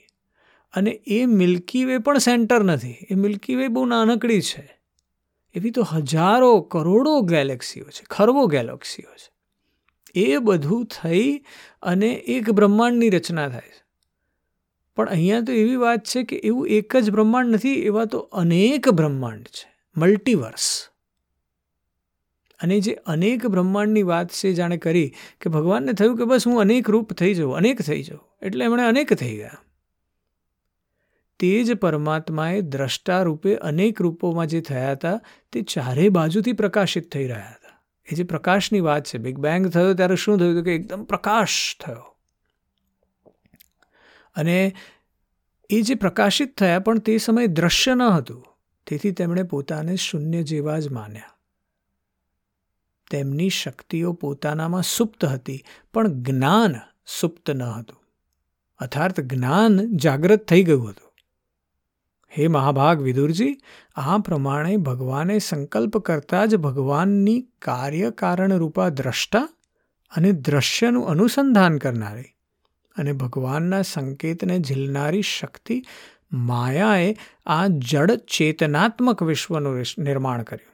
અને 0.73 0.91
એ 0.91 1.27
મિલ્કી 1.27 1.85
વે 1.85 1.99
પણ 1.99 2.19
સેન્ટર 2.19 2.63
નથી. 2.63 2.97
એ 3.11 3.15
મિલ્કી 3.15 3.55
વે 3.55 3.69
બહુ 3.69 3.85
નાનકડી 3.85 4.41
છે. 4.41 4.82
એવી 5.55 5.71
તો 5.71 5.83
હજારો 5.83 6.61
કરોડો 6.61 7.21
ગેલેક્સીઓ 7.21 7.85
છે 7.85 8.05
ખરવો 8.11 8.47
ગેલેક્સીઓ 8.47 9.15
છે. 9.15 9.33
એ 10.15 10.39
બધું 10.39 10.87
થઈ 10.87 11.45
અને 11.83 12.13
એક 12.13 12.51
બ્રહ્માંડની 12.51 13.11
રચના 13.11 13.49
થાય 13.49 13.61
છે. 13.61 13.83
પણ 14.97 15.09
અહીંયા 15.09 15.41
તો 15.41 15.53
એવી 15.53 15.77
વાત 15.77 16.05
છે 16.05 16.23
કે 16.23 16.37
એવું 16.37 16.69
એક 16.69 16.97
જ 16.97 17.11
બ્રહ્માંડ 17.11 17.49
નથી, 17.49 17.73
એવા 17.73 18.05
તો 18.05 18.19
અનેક 18.19 18.89
બ્રહ્માંડ 18.89 19.43
છે, 19.43 19.75
મલ્ટીવર્સ. 19.97 20.89
અને 22.63 22.81
જે 22.81 22.93
અનેક 22.93 23.47
બ્રહ્માંડની 23.47 24.03
વાત 24.03 24.31
છે, 24.31 24.53
જાણે 24.53 24.77
કરી 24.77 25.13
કે 25.41 25.51
ભગવાનને 25.51 25.93
થયું 25.93 26.17
કે 26.17 26.25
બસ 26.25 26.47
હું 26.47 26.61
અનેક 26.61 26.91
રૂપ 26.91 27.13
થઈ 27.13 27.35
જાઉં, 27.35 27.57
અનેક 27.57 27.83
થઈ 27.83 28.03
જાઉં, 28.03 28.47
એટલે 28.47 28.65
એમણે 28.65 28.83
અનેક 28.83 29.15
થઈ 29.15 29.37
ગયા. 29.37 29.51
તે 31.43 31.65
જ 31.65 31.75
પરમાત્માએ 31.75 32.61
દ્રષ્ટા 32.61 33.23
રૂપે 33.23 33.57
અનેક 33.57 34.01
રૂપોમાં 34.01 34.47
જે 34.47 34.61
થયા 34.61 34.93
હતા, 34.93 35.21
તે 35.53 35.63
ચારે 35.63 36.09
બાજુથી 36.09 36.53
પ્રકાશિત 36.53 37.13
થઈ 37.13 37.27
રહ્યા 37.27 37.51
હતા. 37.51 37.81
એ 38.13 38.15
જે 38.15 38.23
પ્રકાશની 38.23 38.81
વાત 38.81 39.05
છે 39.05 39.19
બિગ 39.19 39.39
બેંગ 39.39 39.69
થયો 39.69 39.95
ત્યારે 39.95 40.17
શું 40.17 40.39
થયું 40.39 40.65
કે 40.65 40.75
એકદમ 40.75 41.05
પ્રકાશ 41.05 41.77
થયો. 41.81 42.17
અને 44.35 44.75
એ 45.71 45.83
જે 45.83 45.95
પ્રકાશિત 45.95 46.57
થયા 46.57 46.79
પણ 46.79 46.99
તે 46.99 47.19
સમયે 47.19 47.47
દ્રશ્ય 47.47 47.95
ન 47.95 48.03
હતું. 48.03 48.45
તેથી 48.87 49.11
તેમણે 49.11 49.43
પોતાને 49.43 49.97
શૂન્ય 49.97 50.43
જેવા 50.43 50.79
જ 50.79 50.89
માન્યા. 50.89 51.33
તેમની 53.11 53.49
શક્તિઓ 53.49 54.13
પોતાનામાં 54.13 54.83
સુપ્ત 54.83 55.25
હતી, 55.25 55.65
પણ 55.95 56.09
જ્ઞાન 56.23 56.75
સુપ્ત 57.07 57.51
ન 57.51 57.63
હતું. 57.63 58.03
અર્થાત 58.79 59.21
જ્ઞાન 59.21 59.97
જાગૃત 59.97 60.45
થઈ 60.45 60.63
ગયું 60.63 60.91
હતું. 60.91 61.12
હે 62.33 62.49
મહાભાગ 62.49 63.03
વિદુરજી, 63.03 63.55
આ 63.97 64.19
પ્રમાણે 64.19 64.77
ભગવાને 64.81 65.39
સંકલ્પ 65.39 65.99
કરતા 65.99 66.45
જ 66.47 66.57
ભગવાનની 66.57 67.41
કાર્યકારણ 67.63 68.55
રૂપા 68.57 68.89
દ્રષ્ટા 68.91 69.47
અને 70.13 70.31
દ્રશ્યનું 70.33 71.09
અનુસંધાન 71.09 71.79
કરનારી 71.79 72.31
અને 72.97 73.13
ભગવાનના 73.13 73.83
સંકેતને 73.83 74.57
ઝીલનારી 74.59 75.23
શક્તિ 75.23 75.77
માયાએ 76.49 77.11
આ 77.47 77.67
જડ 77.91 78.17
ચેતનાત્મક 78.29 79.23
વિશ્વનું 79.23 79.79
નિર્માણ 79.99 80.43
કર્યું. 80.43 80.71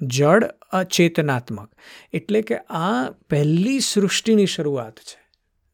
જડ 0.00 0.50
અચેતનાત્મક 0.72 1.70
એટલે 2.12 2.42
કે 2.42 2.58
આ 2.80 3.10
પહેલી 3.30 3.80
સૃષ્ટિની 3.80 4.46
શરૂઆત 4.46 4.96
છે, 5.00 5.18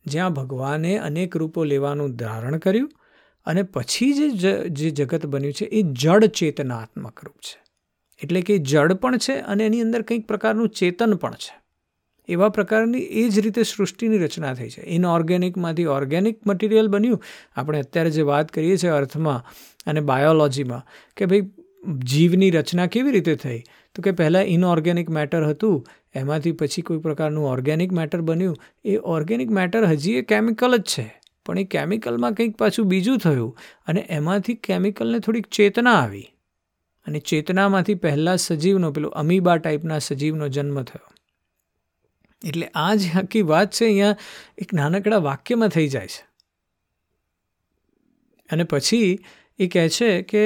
જ્યાં 0.06 0.32
ભગવાને 0.32 0.92
અનેક 1.00 1.36
રૂપો 1.36 1.64
લેવાનું 1.64 2.16
ધારણ 2.16 2.58
કર્યું 2.58 2.90
અને 3.46 3.62
પછી 3.62 4.12
જે 4.12 4.68
જે 4.68 4.90
જગત 4.90 5.26
બન્યું 5.26 5.52
છે 5.52 5.64
એ 5.64 5.82
જડ 5.82 6.24
ચેતનાત્મક 6.24 7.24
રૂપ 7.24 7.34
છે. 7.34 7.64
એટલે 8.22 8.40
કે 8.40 8.58
જડ 8.58 8.92
પણ 8.92 9.16
છે 9.16 9.32
અને 9.32 9.66
એની 9.66 9.80
અંદર 9.80 10.02
કંઈક 10.02 10.26
પ્રકારનું 10.26 10.68
ચેતન 10.68 11.14
પણ 11.14 11.34
છે. 11.34 11.66
એવા 12.28 12.48
પ્રકારની 12.48 12.98
એ 12.98 13.28
જ 13.28 13.38
રીતે 13.38 13.62
સૃષ્ટિની 13.62 14.18
રચના 14.18 14.54
થઈ 14.54 14.68
છે. 14.68 14.80
ઇનઓર્ગેનિકમાંથી 14.80 15.84
ઓર્ગેનિક 15.84 16.46
મટીરિયલ 16.46 16.88
બન્યું. 16.88 17.22
આપણે 17.56 17.78
અત્યારે 17.78 18.10
જે 18.10 18.22
વાત 18.22 18.52
કરીએ 18.52 18.76
છીએ 18.76 18.90
અર્થમાં 18.90 19.44
અને 19.86 20.00
બાયોલોજીમાં 20.00 20.86
કે 21.16 21.26
ભાઈ 21.26 21.50
જીવની 22.04 22.50
રચના 22.50 22.86
કેવી 22.86 23.10
રીતે 23.10 23.34
થઈ? 23.34 23.62
તો 23.94 24.02
કે 24.02 24.10
પહેલાં 24.10 24.42
ઇનઓર્ગેનિક 24.42 25.10
મેટર 25.10 25.44
હતું, 25.44 25.86
એમાંથી 26.14 26.52
પછી 26.52 26.82
કોઈ 26.82 26.98
પ્રકારનું 26.98 27.48
ઓર્ગેનિક 27.48 27.92
મેટર 27.92 28.20
બન્યું. 28.20 28.56
એ 28.84 28.96
ઓર્ગેનિક 28.96 29.50
મેટર 29.50 29.84
હજી 29.84 30.12
એ 30.12 30.22
કેમિકલ 30.22 30.76
જ 30.76 30.82
છે. 30.82 31.20
પણ 31.46 31.58
એ 31.58 31.64
કેમિકલમાં 31.72 32.34
કંઈક 32.34 32.56
પાછું 32.56 32.86
બીજું 32.86 33.18
થયું 33.18 33.52
અને 33.86 34.00
એમાંથી 34.10 34.56
કેમિકલને 34.66 35.18
થોડીક 35.18 35.48
ચેતના 35.50 35.96
આવી. 35.96 36.28
અને 37.06 37.18
ચેતનામાંથી 37.20 37.98
પહેલાં 38.04 38.38
સજીવનો, 38.38 38.88
પેલો 38.92 39.08
અમીબા 39.14 39.56
ટાઈપના 39.56 39.98
સજીવનો 39.98 40.48
જન્મ 40.48 40.78
થયો. 40.82 41.10
એટલે 42.42 42.66
આ 42.74 42.94
જે 42.94 43.10
આખી 43.18 43.42
વાત 43.42 43.68
છે, 43.72 43.84
અહીંયા 43.84 44.16
એક 44.58 44.74
નાનકડા 44.74 45.20
વાક્યમાં 45.26 45.68
થઈ 45.68 45.88
જાય 45.88 46.06
છે. 46.06 46.24
અને 48.50 48.64
પછી 48.64 49.12
એ 49.58 49.68
કહે 49.68 49.84
છે 49.88 50.10
કે 50.22 50.42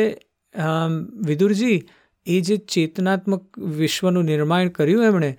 વિદુરજી, 1.26 1.78
એ 2.26 2.40
જે 2.40 2.56
ચેતનાત્મક 2.56 3.58
વિશ્વનું 3.78 4.24
નિર્માણ 4.24 4.68
કર્યું 4.68 5.04
એમણે 5.04 5.30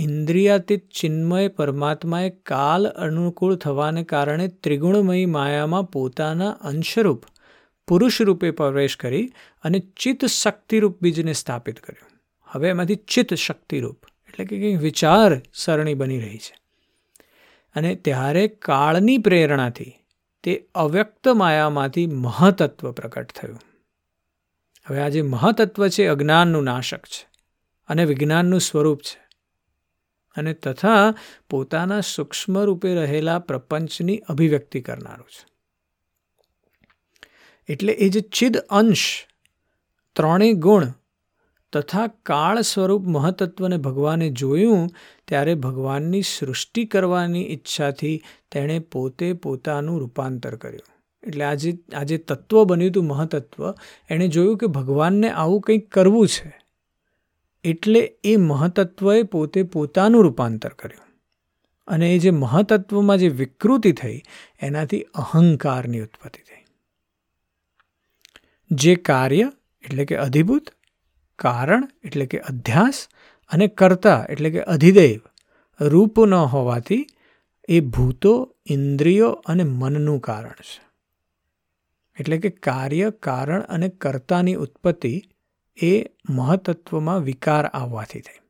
ઇન્દ્રિયાતીત 0.00 0.88
ચિન્મય 0.88 1.48
પરમાત્માએ 1.48 2.30
કાલ 2.30 2.86
અનુકૂળ 2.86 3.54
થવાને 3.54 4.04
કારણે 4.04 4.48
ત્રિગુણમયી 4.48 5.26
માયામાં 5.26 5.82
પોતાના 5.82 6.50
અંશરૂપ 6.50 7.24
પુરુષ 7.88 8.22
રૂપે 8.22 8.50
પ્રવેશ 8.50 8.96
કરી 8.96 9.32
અને 9.62 9.78
ચિત્ત 9.78 10.24
શક્તિરૂપ 10.24 10.98
બીજને 11.02 11.32
સ્થાપિત 11.32 11.80
કર્યું. 11.80 12.20
હવે 12.46 12.68
એમાંથી 12.68 12.94
ચિત્ત 12.94 13.34
શક્તિરૂપ 13.34 14.06
એટલે 14.28 14.44
કે 14.44 14.58
કંઈક 14.58 14.80
વિચાર 14.80 15.40
સરણી 15.54 15.94
બની 15.94 16.20
રહી 16.20 16.38
છે. 16.38 16.58
અને 17.74 17.94
ત્યારે 17.94 18.48
કાળની 18.48 19.18
પ્રેરણાથી 19.18 19.92
તે 20.42 20.68
અવ્યક્ત 20.74 21.28
માયામાંથી 21.28 22.06
મહતત્વ 22.06 22.92
પ્રકટ 22.92 23.30
થયું. 23.30 23.60
હવે 24.88 25.00
આ 25.00 25.08
જે 25.08 25.22
મહતત્વ 25.22 25.88
છે 25.88 26.06
અજ્ઞાનનું 26.06 26.64
નાશક 26.64 27.00
છે 27.00 27.28
અને 27.88 28.04
વિજ્ઞાનનું 28.04 28.60
સ્વરૂપ 28.60 29.00
છે. 29.00 29.29
અને 30.36 30.54
તથા 30.54 31.14
પોતાના 31.50 32.00
સૂક્ષ્મ 32.00 32.58
રૂપે 32.58 32.94
રહેલા 32.94 33.38
પ્રપંચની 33.38 34.18
અભિવ્યક્તિ 34.18 34.80
કરનારું 34.80 35.26
છે. 35.26 35.46
એટલે 37.72 37.92
એ 37.92 38.08
જે 38.08 38.20
ચિદ 38.20 38.56
અંશ, 38.56 39.26
ત્રણેય 40.16 40.52
ગુણ 40.52 40.86
તથા 41.72 42.06
કાળ 42.06 42.60
સ્વરૂપ 42.60 43.02
મહતત્વને 43.02 43.76
ભગવાને 43.76 44.30
જોયું 44.30 44.88
ત્યારે 45.28 45.54
ભગવાનની 45.54 46.22
સૃષ્ટિ 46.22 46.84
કરવાની 46.84 47.46
ઈચ્છાથી 47.46 48.22
તેણે 48.52 48.78
પોતે 48.78 49.32
પોતાનું 49.32 50.00
રૂપાંતર 50.00 50.56
કર્યું. 50.56 51.02
એટલે 51.26 51.44
આજે 51.44 51.78
આજે 51.94 52.18
તત્વ 52.18 52.64
બન્યું 52.64 52.90
હતું 52.90 53.04
મહતત્વ, 53.04 53.74
એણે 54.10 54.28
જોયું 54.28 54.58
કે 54.58 54.66
ભગવાનને 54.66 55.30
આવું 55.30 55.60
કંઈક 55.60 55.90
કરવું 55.90 56.28
છે. 56.28 56.59
એટલે 57.64 58.16
એ 58.24 58.36
મહતત્વએ 58.36 59.22
પોતે 59.22 59.62
પોતાનું 59.62 60.22
રૂપાંતર 60.22 60.68
કર્યું. 60.68 61.10
અને 61.88 62.14
એ 62.14 62.18
જે 62.18 62.30
મહતત્વમાં 62.30 63.18
જે 63.18 63.28
વિકૃતિ 63.28 63.92
થઈ, 63.92 64.22
એનાથી 64.60 65.02
અહંકારની 65.02 66.00
ઉત્પત્તિ 66.00 66.42
થઈ. 66.42 66.64
જે 68.70 68.94
કાર્ય, 68.94 69.52
એટલે 69.84 70.04
કે 70.04 70.16
અધિભૂત, 70.16 70.70
કારણ, 71.36 71.88
એટલે 72.04 72.26
કે 72.26 72.38
અધ્યાસ, 72.38 73.08
અને 73.50 73.66
કર્તા, 73.66 74.26
એટલે 74.28 74.50
કે 74.50 74.60
અધિદૈવ, 74.60 75.20
રૂપ 75.80 76.20
ન 76.20 76.34
હોવાથી 76.34 77.06
એ 77.68 77.80
ભૂતો, 77.80 78.56
ઇન્દ્રિયો 78.66 79.30
અને 79.30 79.64
મનનું 79.64 80.20
કારણ 80.20 80.48
છે. 80.48 80.82
એટલે 82.20 82.38
કે 82.38 82.50
કાર્ય, 82.50 83.10
કારણ 83.10 83.62
અને 83.62 83.88
કર્તાની 83.88 84.54
ઉત્પત્તિ 84.54 85.22
એ 85.82 86.04
મહતત્વમાં 86.30 87.20
વિકાર 87.20 87.66
આવવાથી 87.66 88.20
થઈ 88.20 88.40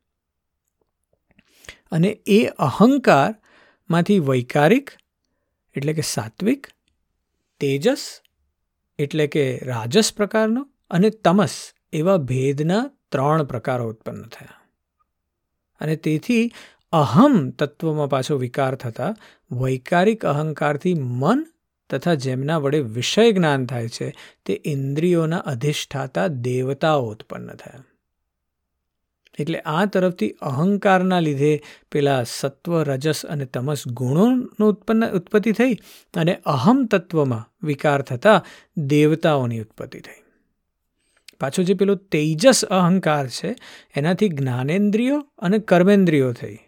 અને 1.90 2.08
એ 2.26 2.46
અહંકારમાંથી 2.46 4.18
વૈકારિક, 4.18 4.90
એટલે 5.74 5.92
કે 5.92 6.02
સાત્વિક, 6.02 6.66
તેજસ, 7.60 8.20
એટલે 8.98 9.26
કે 9.26 9.58
રાજસ 9.58 10.12
પ્રકારનો 10.16 10.68
અને 10.90 11.10
તમસ 11.10 11.72
એવા 11.92 12.16
ભેદના 12.16 12.90
ત્રણ 13.12 13.44
પ્રકારો 13.44 13.88
ઉત્પન્ન 13.88 14.22
થયા. 14.22 14.60
અને 15.80 15.96
તેથી 15.96 16.52
અહમ 16.92 17.50
તત્વમાં 17.50 18.08
પાછો 18.08 18.36
વિકાર 18.36 18.74
થતા 18.74 19.14
વૈકારિક 19.50 20.26
અહંકારથી 20.26 20.94
મન 20.94 21.46
તથા 21.90 22.14
જેમના 22.14 22.58
વડે 22.58 22.78
વિષય 22.78 23.32
જ્ઞાન 23.32 23.66
થાય 23.66 23.88
છે, 23.88 24.14
તે 24.46 24.62
ઇન્દ્રિયોના 24.64 25.36
અધિષ્ઠાતા 25.36 26.26
દેવતાઓ 26.26 27.10
ઉત્પન્ન 27.10 27.54
થયા. 27.54 27.84
એટલે 29.38 29.60
આ 29.60 29.84
તરફથી 29.84 30.30
અહંકારના 30.30 31.20
લીધે 31.20 31.60
પેલા 31.92 32.22
સત્વ, 32.22 32.82
રજસ 32.82 33.26
અને 33.26 33.44
તમસ 33.44 33.88
ગુણોનું 33.88 34.68
ઉત્પન્ન, 34.68 35.10
ઉત્પત્તિ 35.10 35.52
થઈ 35.52 35.74
અને 36.14 36.34
અહમ 36.46 36.84
તત્વમાં 36.84 37.66
વિકાર 37.66 38.02
થતા 38.02 38.44
દેવતાઓની 38.76 39.60
ઉત્પત્તિ 39.60 40.00
થઈ. 40.00 40.22
પાછો 41.40 41.62
જે 41.62 41.74
પેલો 41.74 41.94
તેજસ 41.94 42.64
અહંકાર 42.64 43.28
છે, 43.28 43.56
એનાથી 43.96 44.28
જ્ઞાનેન્દ્રિયો 44.28 45.26
અને 45.38 45.58
કર્મેન્દ્રિયો 45.58 46.32
થઈ. 46.32 46.58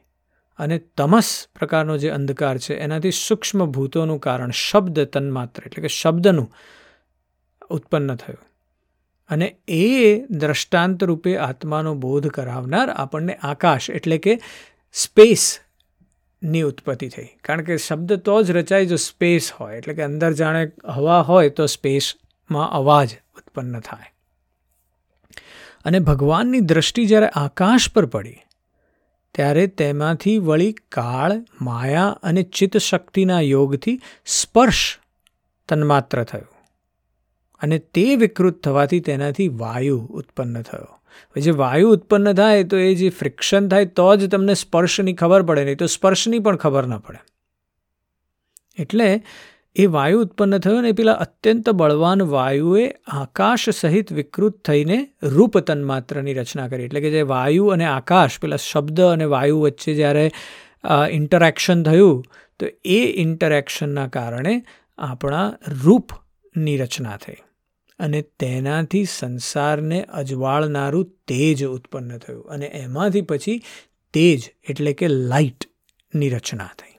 અને 0.63 0.79
તમસ 0.79 1.49
પ્રકારનો 1.59 1.99
જે 1.99 2.09
અંધકાર 2.09 2.59
છે, 2.59 2.75
એનાથી 2.75 3.11
સૂક્ષ્મ 3.11 3.67
ભૂતોનું 3.67 4.21
કારણ 4.21 4.51
શબ્દ 4.51 5.01
તન્માત્ર, 5.01 5.63
એટલે 5.67 5.83
કે 5.83 5.89
શબ્દનું 5.89 6.53
ઉત્પન્ન 7.71 8.17
થયું. 8.17 8.43
અને 9.31 9.57
એ 9.69 9.85
દ્રષ્ટાંત 10.31 11.05
રૂપે 11.05 11.37
આત્માનો 11.37 11.95
બોધ 11.95 12.29
કરાવનાર 12.29 12.91
આપણને 12.91 13.35
આકાશ, 13.35 13.91
એટલે 13.91 14.19
કે 14.19 14.39
સ્પેસની 14.93 16.63
ઉત્પત્તિ 16.63 17.09
થઈ. 17.09 17.29
કારણ 17.45 17.63
કે 17.63 17.77
શબ્દ 17.77 18.13
તો 18.13 18.43
જ 18.43 18.51
રચાય 18.51 18.87
જો 18.87 18.97
સ્પેસ 18.97 19.53
હોય, 19.53 19.77
એટલે 19.77 19.95
કે 19.95 20.03
અંદર 20.03 20.33
જાણે 20.33 20.73
હવા 20.89 21.21
હોય 21.21 21.49
તો 21.49 21.67
સ્પેસમાં 21.67 22.71
અવાજ 22.71 23.19
ઉત્પન્ન 23.37 23.81
થાય. 23.81 24.09
અને 25.85 25.99
ભગવાનની 25.99 26.61
દ્રષ્ટિ 26.61 27.07
જ્યારે 27.07 27.27
આકાશ 27.27 27.91
પર 27.93 28.07
પડી 28.07 28.39
ત્યારે 29.35 29.67
તેમાંથી 29.67 30.39
વળી 30.39 30.73
કાળ, 30.73 31.41
માયા 31.61 32.19
અને 32.23 32.43
ચિત્ત 32.43 32.77
શક્તિના 32.77 33.41
યોગથી 33.41 34.01
સ્પર્શ 34.27 34.99
તન્માત્ર 35.69 36.25
થયો. 36.25 36.51
અને 37.63 37.79
તે 37.79 38.17
વિકૃત 38.17 38.63
થવાથી 38.63 39.01
તેનાથી 39.01 39.49
વાયુ 39.49 39.99
ઉત્પન્ન 39.99 40.63
થયો. 40.63 40.99
જે 41.37 41.51
વાયુ 41.51 41.91
ઉત્પન્ન 41.91 42.33
થાય 42.33 42.65
તો 42.65 42.77
એ 42.77 42.95
જે 42.95 43.09
ફ્રિક્શન 43.09 43.69
થાય 43.69 43.85
તો 43.85 44.17
જ 44.17 44.31
તમને 44.31 44.55
સ્પર્શની 44.55 45.13
ખબર 45.13 45.43
પડે, 45.43 45.65
નહીં 45.65 45.77
તો 45.77 45.87
સ્પર્શની 45.87 46.39
પણ 46.39 46.57
ખબર 46.57 46.87
ન 46.87 46.99
પડે. 46.99 47.19
એટલે 48.79 49.23
એ 49.77 49.87
વાયુ 49.87 50.21
ઉત્પન્ન 50.21 50.59
થયો 50.59 50.81
ને 50.81 50.93
પેલા 50.93 51.13
અત્યંત 51.13 51.71
બળવાન 51.71 52.23
વાયુએ 52.23 52.89
આકાશ 53.07 53.69
સહિત 53.71 54.13
વિકૃત 54.13 54.59
થઈને 54.65 54.99
રૂપ 55.23 55.59
તન્માત્રની 55.59 56.35
રચના 56.35 56.69
કરી. 56.69 56.85
એટલે 56.85 57.01
કે 57.01 57.11
જે 57.11 57.23
વાયુ 57.23 57.67
અને 57.67 57.85
આકાશ, 57.85 58.39
પેલા 58.41 58.57
શબ્દ 58.57 59.01
અને 59.01 59.25
વાયુ 59.25 59.61
વચ્ચે 59.61 59.95
જ્યારે 59.95 60.27
ઇન્ટરેક્શન 61.11 61.83
થયું, 61.83 62.25
તો 62.59 62.67
એ 62.85 63.01
ઇન્ટરેક્શનના 63.23 64.07
કારણે 64.09 64.55
આપણા 64.99 65.47
રૂપની 65.85 66.77
રચના 66.77 67.17
થઈ. 67.17 67.41
અને 67.99 68.23
તેનાથી 68.39 69.05
સંસારને 69.05 70.05
અજવાળનારું 70.05 71.11
તેજ 71.29 71.65
ઉત્પન્ન 71.67 72.19
થયું. 72.19 72.45
અને 72.45 72.67
એમાંથી 72.67 73.21
પછી 73.21 73.63
તેજ 74.15 74.41
એટલે 74.69 74.93
કે 74.93 75.09
લાઇટની 75.09 76.29
રચના 76.29 76.71
થઈ. 76.79 76.92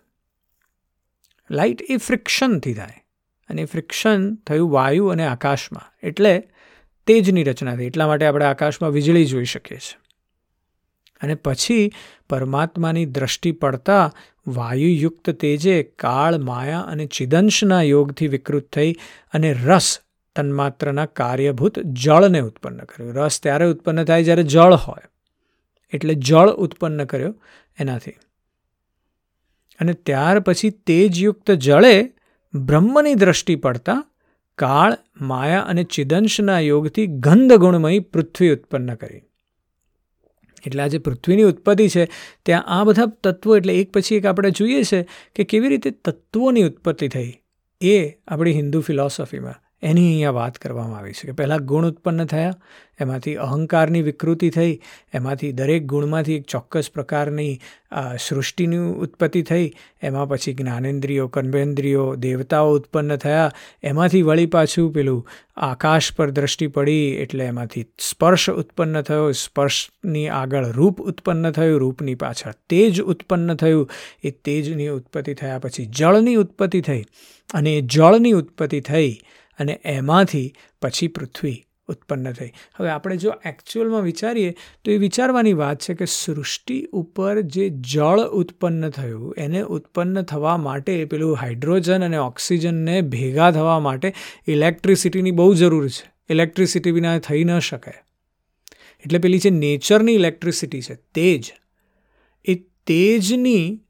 લાઇટ 1.52 1.82
એ 1.90 1.98
ફ્રિક્શનથી 1.98 2.74
થાય 2.74 3.04
અને 3.50 3.66
ફ્રિક્શન 3.66 4.36
થયું 4.36 4.72
વાયુ 4.72 5.08
અને 5.08 5.28
આકાશમાં. 5.28 5.94
એટલે 6.04 6.44
તેજની 7.06 7.44
રચના 7.44 7.76
થઈ. 7.76 7.86
એટલા 7.86 8.08
માટે 8.08 8.26
આપણે 8.26 8.46
આકાશમાં 8.46 8.92
વીજળી 8.92 9.26
જોઈ 9.26 9.46
શકીએ 9.46 9.78
છીએ. 9.78 10.00
અને 11.22 11.36
પછી 11.36 11.92
પરમાત્માની 12.30 13.06
દ્રષ્ટિ 13.06 13.52
પડતા 13.52 14.14
વાયુયુક્ત 14.48 15.30
તેજે 15.30 15.84
કાળ, 15.84 16.38
માયા 16.38 16.80
અને 16.80 17.06
ચિદંશના 17.06 17.82
યોગથી 17.82 18.28
વિકૃત 18.28 18.74
થઈ 18.74 18.96
અને 19.34 19.54
રસ 19.54 20.00
તન્માત્રના 20.36 21.06
કાર્યભૂત 21.06 21.80
જળને 21.80 22.40
ઉત્પન્ન 22.40 22.78
કર્યું. 22.78 23.14
રસ 23.14 23.42
ત્યારે 23.42 23.66
ઉત્પન્ન 23.66 24.04
થાય 24.04 24.24
જ્યારે 24.24 24.44
જળ 24.44 24.74
હોય. 24.74 25.08
એટલે 25.94 26.14
જળ 26.14 26.50
ઉત્પન્ન 26.50 27.04
કર્યો 27.04 27.36
એનાથી. 27.80 28.12
અને 29.84 29.94
ત્યાર 29.94 30.40
પછી 30.40 30.70
તેજયુક્ત 30.70 31.52
જળે 31.52 31.94
બ્રહ્મની 32.54 33.16
દ્રષ્ટિ 33.16 33.56
પડતા 33.56 34.00
કાળ, 34.58 34.98
માયા 35.22 35.60
અને 35.60 35.84
ચિદંશના 35.84 36.60
યોગથી 36.60 37.08
ગંધ 37.08 37.54
ગુણમય 37.54 38.00
પૃથ્વી 38.00 38.50
ઉત્પન્ન 38.50 38.96
કરી. 38.96 39.24
એટલે 40.68 40.84
આ 40.84 40.88
જે 40.88 40.98
પૃથ્વીની 40.98 41.44
ઉત્પત્તિ 41.44 41.88
છે, 41.88 42.04
ત્યાં 42.46 42.68
આ 42.68 42.84
બધા 42.84 43.06
તત્વો, 43.24 43.58
એટલે 43.58 43.74
એક 43.74 43.92
પછી 43.92 44.16
એક 44.16 44.26
આપણે 44.26 44.52
જોઈએ 44.52 44.84
છે 44.84 45.00
કે 45.36 45.44
કેવી 45.44 45.70
રીતે 45.70 45.92
તત્વોની 45.92 46.64
ઉત્પત્તિ 46.64 47.08
થઈ 47.08 47.32
એ 47.82 47.98
આપણી 48.28 48.54
હિન્દુ 48.54 48.82
ફિલોસોફીમાં. 48.82 49.63
એની 49.84 50.08
અહીંયા 50.08 50.38
વાત 50.40 50.58
કરવામાં 50.64 51.00
આવી 51.00 51.16
છે 51.20 51.28
કે 51.30 51.38
પહેલાં 51.40 51.66
ગુણ 51.66 51.90
ઉત્પન્ન 51.90 52.30
થયા, 52.34 52.56
એમાંથી 53.00 53.34
અહંકારની 53.46 54.04
વિકૃતિ 54.08 54.50
થઈ, 54.50 54.74
એમાંથી 55.14 55.52
દરેક 55.54 55.88
ગુણમાંથી 55.94 56.38
એક 56.40 56.46
ચોક્કસ 56.48 56.90
પ્રકારની 56.90 57.54
સૃષ્ટિની 58.18 58.84
ઉત્પત્તિ 59.06 59.42
થઈ, 59.50 59.66
એમાં 60.02 60.30
પછી 60.32 60.54
જ્ઞાનેન્દ્રિયો, 60.54 61.28
કર્મેન્દ્રિયો, 61.30 62.06
દેવતાઓ 62.18 62.70
ઉત્પન્ન 62.78 63.18
થયા, 63.18 63.50
એમાંથી 63.84 64.24
વળી 64.24 64.52
પાછું 64.56 64.90
પેલું 64.94 65.22
આકાશ 65.68 66.12
પર 66.18 66.32
દ્રષ્ટિ 66.32 66.70
પડી 66.78 67.06
એટલે 67.26 67.50
એમાંથી 67.50 67.86
સ્પર્શ 68.02 68.48
ઉત્પન્ન 68.56 69.04
થયો, 69.04 69.28
સ્પર્શની 69.44 70.26
આગળ 70.40 70.72
રૂપ 70.72 71.04
ઉત્પન્ન 71.04 71.52
થયું, 71.52 71.78
રૂપની 71.80 72.18
પાછળ 72.24 72.58
તેજ 72.70 73.04
ઉત્પન્ન 73.04 73.58
થયું, 73.58 73.86
એ 74.24 74.32
તેજની 74.46 74.92
ઉત્પત્તિ 74.96 75.40
થયા 75.44 75.60
પછી 75.60 75.90
જળની 76.00 76.42
ઉત્પત્તિ 76.46 76.82
થઈ 76.82 77.04
અને 77.50 77.72
એ 77.78 77.88
જળની 77.94 78.34
ઉત્પત્તિ 78.34 78.80
થઈ 78.82 79.12
અને 79.64 79.80
એમાંથી 79.86 80.54
પછી 80.82 81.08
પૃથ્વી 81.08 81.60
ઉત્પન્ન 81.88 82.32
થઈ. 82.32 82.52
હવે 82.76 82.90
આપણે 82.90 83.18
જો 83.18 83.34
એકચ્યુઅલમાં 83.46 84.02
વિચારીએ, 84.02 84.56
તો 84.84 84.92
એ 84.92 84.98
વિચારવાની 84.98 85.54
વાત 85.54 85.82
છે 85.82 85.94
કે 85.94 86.06
સૃષ્ટિ 86.06 86.78
ઉપર 86.94 87.42
જે 87.42 87.70
જળ 87.70 88.20
ઉત્પન્ન 88.20 88.90
થયું, 88.90 89.36
એને 89.38 89.62
ઉત્પન્ન 89.62 90.22
થવા 90.22 90.58
માટે 90.58 91.06
પેલું 91.06 91.36
હાઇડ્રોજન 91.36 92.06
અને 92.06 92.18
ઓક્સિજનને 92.18 93.02
ભેગા 93.02 93.52
થવા 93.52 93.80
માટે 93.80 94.14
ઇલેક્ટ્રિસિટીની 94.48 95.32
બહુ 95.32 95.54
જરૂર 95.54 95.88
છે. 95.90 96.12
ઇલેક્ટ્રિસિટી 96.30 96.92
વિના 96.92 97.20
થઈ 97.20 97.44
ન 97.44 97.60
શકે 97.60 97.92
એટલે 99.04 99.20
પેલી 99.20 99.40
જે 99.40 99.50
નેચરની 99.50 100.16
ઇલેક્ટ્રિસિટી 100.16 100.82
છે, 100.82 100.96
તેજ, 100.96 101.54
એ 102.46 102.56
તેજની 102.88 103.83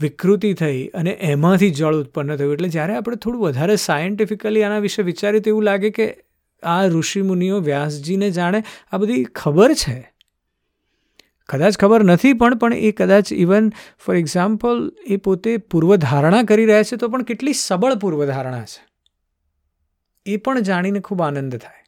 વિકૃતિ 0.00 0.54
થઈ 0.54 0.86
અને 0.86 1.10
એમાંથી 1.10 1.70
જળ 1.70 1.94
ઉત્પન્ન 1.94 2.36
થયું. 2.36 2.52
એટલે 2.52 2.68
જ્યારે 2.68 2.96
આપણે 2.96 3.16
થોડું 3.16 3.42
વધારે 3.42 3.76
સાયન્ટિફિકલી 3.76 4.62
આના 4.62 4.78
વિશે 4.78 5.02
વિચારીએ 5.02 5.40
તો 5.40 5.50
એવું 5.50 5.62
લાગે 5.62 5.90
કે 5.90 6.16
આ 6.62 6.86
ઋષિમુનિઓ 6.86 7.60
વ્યાસજીને 7.60 8.30
જાણે 8.30 8.62
આ 8.92 8.96
બધી 8.96 9.24
ખબર 9.24 9.74
છે. 9.74 10.12
કદાચ 11.48 11.78
ખબર 11.78 12.04
નથી 12.04 12.32
પણ 12.32 12.54
પણ 12.54 12.74
એ 12.74 12.92
કદાચ 12.92 13.32
ઇવન 13.32 13.72
ફોર 13.98 14.16
એક્ઝામ્પલ 14.16 14.92
એ 15.06 15.16
પોતે 15.16 15.56
પૂર્વધારણા 15.56 16.42
કરી 16.42 16.66
રહ્યા 16.66 16.82
છે 16.82 16.96
તો 16.96 17.08
પણ 17.08 17.22
કેટલી 17.22 17.52
સબળ 17.52 17.94
પૂર્વધારણા 17.94 18.64
છે. 18.64 18.86
એ 20.26 20.36
પણ 20.36 20.60
જાણીને 20.60 21.00
ખૂબ 21.00 21.22
આનંદ 21.22 21.56
થાય. 21.56 21.84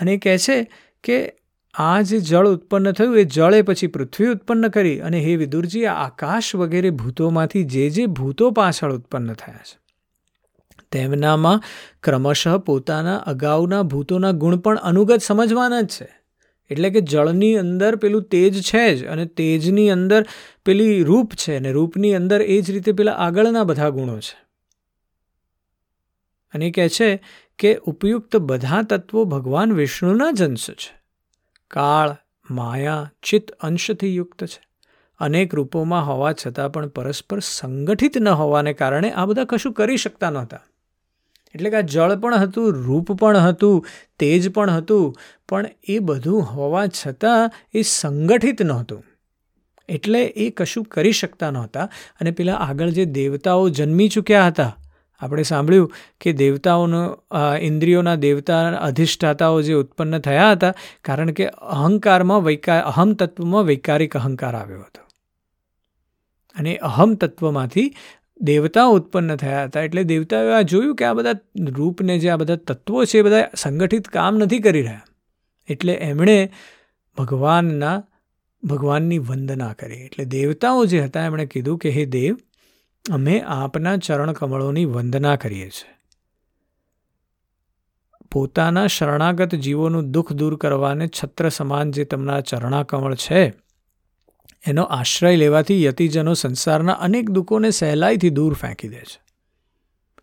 અને 0.00 0.12
એ 0.12 0.16
કહે 0.16 0.38
છે 0.38 0.70
કે 1.04 1.41
આ 1.74 2.00
જે 2.00 2.20
જળ 2.20 2.48
ઉત્પન્ન 2.48 2.92
થયું, 2.92 3.18
એ 3.18 3.24
જળે 3.24 3.62
પછી 3.62 3.86
પૃથ્વી 3.86 4.26
ઉત્પન્ન 4.26 4.68
કરી 4.68 5.00
અને 5.00 5.20
હે 5.20 5.36
વિદુરજી 5.36 5.86
આકાશ 5.86 6.54
વગેરે 6.54 6.90
ભૂતોમાંથી 6.90 7.64
જે 7.64 7.90
જે 7.90 8.06
ભૂતો 8.06 8.50
પાછળ 8.50 8.92
ઉત્પન્ન 8.92 9.32
થયા 9.32 9.56
છે. 9.56 9.82
તેમનામાં 10.92 11.62
ક્રમશઃ 12.02 12.56
પોતાના 12.56 13.16
અગાઉના 13.16 13.82
ભૂતોના 13.82 14.30
ગુણ 14.30 14.56
પણ 14.56 14.76
અનુગત 14.76 15.20
સમજવાના 15.20 15.80
જ 15.80 15.86
છે. 15.86 16.08
એટલે 16.70 16.90
કે 16.90 17.00
જળની 17.00 17.56
અંદર 17.56 17.96
પેલું 17.96 18.22
તેજ 18.22 18.62
છે 18.62 18.96
જ 18.96 19.06
અને 19.06 19.26
તેજની 19.26 19.90
અંદર 19.90 20.24
પેલી 20.64 21.02
રૂપ 21.02 21.34
છે 21.34 21.56
અને 21.56 21.72
રૂપની 21.72 22.14
અંદર 22.14 22.42
એ 22.42 22.60
જ 22.60 22.70
રીતે 22.70 22.92
પેલા 22.92 23.12
આગળના 23.12 23.64
બધા 23.64 23.88
ગુણો 23.88 24.18
છે. 24.18 24.42
અને 26.54 26.70
કહે 26.70 26.88
છે 26.88 27.22
કે 27.58 27.76
ઉપયુક્ત 27.76 28.36
બધા 28.36 28.82
તત્વો 28.82 29.24
ભગવાન 29.24 29.72
વિષ્ણુના 29.72 30.30
જ 30.30 30.42
અંશ 30.42 30.70
છે. 30.70 31.01
કાળ, 31.72 32.16
માયા, 32.50 33.10
ચિત્ત 33.22 33.50
અંશથી 33.50 34.16
યુક્ત 34.16 34.44
છે. 34.44 34.60
અનેક 35.18 35.54
રૂપોમાં 35.54 36.06
હોવા 36.06 36.32
છતાં 36.32 36.72
પણ 36.72 36.88
પરસ્પર 36.88 37.38
સંગઠિત 37.38 38.18
ન 38.18 38.28
હોવાને 38.28 38.72
કારણે 38.72 39.10
આ 39.10 39.26
બધા 39.26 39.44
કશું 39.44 39.72
કરી 39.72 39.96
શકતા 39.96 40.30
નહોતા. 40.30 40.60
એટલે 41.54 41.70
કે 41.70 41.76
આ 41.76 41.80
જળ 41.80 42.16
પણ 42.16 42.34
હતું, 42.34 42.72
રૂપ 42.72 43.12
પણ 43.12 43.36
હતું, 43.36 43.86
તેજ 44.18 44.48
પણ 44.48 44.70
હતું, 44.70 45.16
પણ 45.48 45.66
એ 45.84 45.98
બધું 45.98 46.42
હોવા 46.42 46.86
છતાં 46.86 47.50
એ 47.74 47.82
સંગઠિત 47.82 48.62
નહોતું. 48.62 49.04
એટલે 49.88 50.24
એ 50.24 50.50
કશું 50.50 50.84
કરી 50.84 51.12
શકતા 51.12 51.50
નહોતા 51.50 51.88
અને 52.20 52.30
પેલા 52.30 52.54
આગળ 52.54 52.88
જે 52.88 53.04
દેવતાઓ 53.04 53.68
જન્મી 53.68 54.08
ચૂક્યા 54.08 54.46
હતા 54.46 54.78
આપણે 55.22 55.42
સાંભળ્યું 55.42 55.92
કે 56.20 56.32
દેવતાઓનો 56.32 57.02
ઇન્દ્રિયોના 57.60 58.14
દેવતા 58.14 58.62
અધિષ્ઠાતાઓ 58.78 59.60
જે 59.62 59.74
ઉત્પન્ન 59.74 60.18
થયા 60.18 60.50
હતા, 60.52 60.72
કારણ 61.04 61.32
કે 61.32 61.46
અહંકારમાં 61.46 62.42
વૈકાર 62.42 62.80
અહમ 62.82 63.14
તત્વમાં 63.14 63.64
વૈકારિક 63.64 64.16
અહંકાર 64.16 64.54
આવ્યો 64.54 64.80
હતો. 64.80 65.02
અને 66.56 66.76
અહમ 66.76 67.14
તત્વમાંથી 67.14 67.86
દેવતાઓ 68.40 68.90
ઉત્પન્ન 68.90 69.36
થયા 69.36 69.64
હતા. 69.64 69.80
એટલે 69.80 70.04
દેવતાઓએ 70.04 70.54
આ 70.54 70.60
જોયું 70.62 70.96
કે 70.96 71.04
આ 71.04 71.12
બધા 71.12 71.34
રૂપને 71.70 72.18
જે 72.18 72.30
આ 72.30 72.36
બધા 72.36 72.56
તત્વો 72.56 73.04
છે, 73.04 73.18
એ 73.18 73.22
બધા 73.22 73.48
સંગઠિત 73.56 74.08
કામ 74.08 74.38
નથી 74.38 74.58
કરી 74.58 74.82
રહ્યા. 74.82 75.02
એટલે 75.68 75.92
એમણે 75.92 76.38
ભગવાનના, 77.18 78.02
ભગવાનની 78.62 79.18
વંદના 79.18 79.72
કરી. 79.72 80.00
એટલે 80.04 80.24
દેવતાઓ 80.24 80.86
જે 80.86 81.00
હતા, 81.00 81.26
એમણે 81.26 81.46
કીધું 81.46 81.78
કે, 81.78 81.90
હે 81.90 82.04
દેવ 82.04 82.36
અમે 83.10 83.40
આપના 83.40 83.96
ચરણકમળોની 83.96 84.84
વંદના 84.84 85.36
કરીએ 85.36 85.70
છીએ. 85.70 85.90
પોતાના 88.30 88.86
શરણાગત 88.86 89.54
જીવોનું 89.54 90.10
દુઃખ 90.10 90.32
દૂર 90.32 90.56
કરવાને 90.56 91.08
છત્ર 91.08 91.48
સમાન 91.48 91.90
જે 91.90 92.04
તમના 92.04 92.40
ચરણાકમળ 92.40 93.14
છે, 93.14 93.52
એનો 94.66 94.82
આશ્રય 94.82 95.36
લેવાથી 95.36 95.84
યતિજનો 95.84 96.34
સંસારના 96.34 96.92
અનેક 96.92 97.30
દુઃખોને 97.30 97.70
સહેલાઈથી 97.70 98.30
દૂર 98.30 98.54
ફેંકી 98.54 98.88
દે 98.88 98.96
છે. 98.96 99.20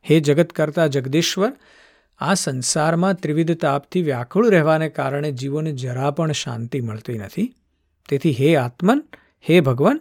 હે 0.09 0.19
જગત 0.19 0.53
કરતા 0.53 0.87
જગદીશ્વર, 0.87 1.51
આ 2.19 2.33
સંસારમાં 2.33 3.13
ત્રિવિધ 3.13 3.51
તાપથી 3.51 4.01
વ્યાકુળ 4.01 4.49
રહેવાને 4.49 4.89
કારણે 4.89 5.31
જીવોને 5.31 5.71
જરા 5.71 6.11
પણ 6.11 6.31
શાંતિ 6.31 6.81
મળતી 6.81 7.17
નથી. 7.17 7.55
તેથી 8.09 8.31
હે 8.31 8.55
આત્મન, 8.55 9.03
હે 9.49 9.59
ભગવાન 9.59 9.99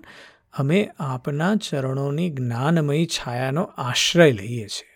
અમે 0.59 0.81
આપના 1.07 1.55
ચરણોની 1.57 2.31
જ્ઞાનમયી 2.31 3.07
છાયાનો 3.17 3.65
આશ્રય 3.79 4.31
લઈએ 4.33 4.69
છીએ. 4.69 4.95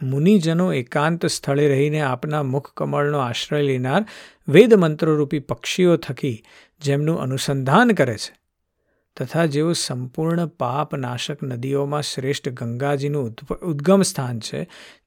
મુનિજનો 0.00 0.66
એકાંત 0.72 1.26
સ્થળે 1.26 1.68
રહીને 1.68 2.00
આપના 2.02 2.42
મુખકમળનો 2.42 3.18
આશ્રય 3.18 3.62
લેનાર 3.62 4.02
વેદ 4.48 4.74
મંત્રોરૂપી 4.74 5.38
પક્ષીઓ 5.38 5.96
થકી 5.96 6.36
જેમનું 6.82 7.20
અનુસંધાન 7.20 7.92
કરે 7.92 8.16
છે, 8.16 8.34
તથા 9.16 9.46
જેઓ 9.46 9.72
સંપૂર્ણ 9.72 10.46
પાપ 10.60 10.94
નાશક 10.94 11.42
નદીઓમાં 11.42 12.02
શ્રેષ્ઠ 12.02 12.48
ગંગાજીનું 12.48 13.34
ઉદ્ગમ 13.62 14.02
સ્થાન 14.02 14.38
છે, 14.40 14.60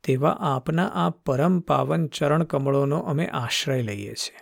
તેવા 0.04 0.36
આપના 0.54 0.90
આ 1.04 1.10
પરમ 1.26 1.60
પાવન 1.60 2.08
ચરણ 2.08 2.44
કમળોનો 2.44 3.00
અમે 3.06 3.28
આશ્રય 3.34 3.82
લઈએ 3.82 4.14
છીએ. 4.14 4.40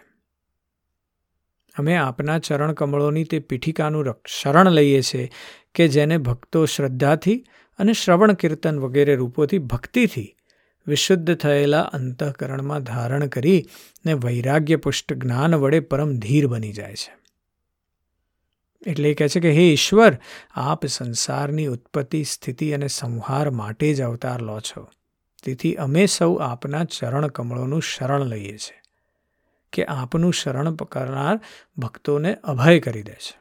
અમે 1.78 1.98
આપના 1.98 2.40
ચરણ 2.40 2.74
કમળોની 2.74 3.24
તે 3.24 3.40
પીઠિકાનું 3.40 4.16
શરણ 4.28 4.72
લઈએ 4.72 5.02
છીએ 5.02 5.30
કે 5.76 5.88
જેને 5.88 6.18
ભક્તો 6.18 6.66
શ્રદ્ધાથી 6.66 7.44
અને 7.80 7.94
શ્રવણ 7.94 8.34
કીર્તન 8.34 8.80
વગેરે 8.80 9.16
રૂપોથી 9.16 9.58
ભક્તિથી 9.58 10.34
વિશુદ્ધ 10.88 11.36
થયેલા 11.36 11.82
અંતઃકરણમાં 11.82 12.84
ધારણ 12.84 13.28
કરી 13.28 13.66
ને 14.06 14.14
વૈરાગ્યપુષ્ટ 14.14 15.14
જ્ઞાન 15.14 15.56
વડે 15.56 15.80
પરમ 15.80 16.18
ધીર 16.18 16.48
બની 16.48 16.74
જાય 16.74 16.94
છે. 16.94 17.18
એટલે 18.90 19.10
એ 19.10 19.14
કહે 19.14 19.28
છે 19.28 19.40
કે, 19.40 19.52
હે 19.52 19.62
ઈશ્વર, 19.62 20.18
આપ 20.52 20.86
સંસારની 20.86 21.66
ઉત્પત્તિ, 21.66 22.24
સ્થિતિ 22.24 22.72
અને 22.72 22.88
સંહાર 22.88 23.50
માટે 23.50 23.94
જ 23.94 24.02
અવતાર 24.02 24.42
લો 24.42 24.60
છો. 24.60 24.90
તેથી 25.44 25.76
અમે 25.76 26.06
સૌ 26.06 26.36
આપના 26.36 26.84
ચરણ 26.84 27.28
કમળોનું 27.28 27.82
શરણ 27.82 28.26
લઈએ 28.26 28.58
છીએ. 28.58 28.82
કે 29.74 29.86
આપનું 29.86 30.34
શરણ 30.34 30.76
કરનાર 30.76 31.40
ભક્તોને 31.78 32.36
અભય 32.36 32.80
કરી 32.80 33.04
દે 33.04 33.14
છે. 33.14 33.40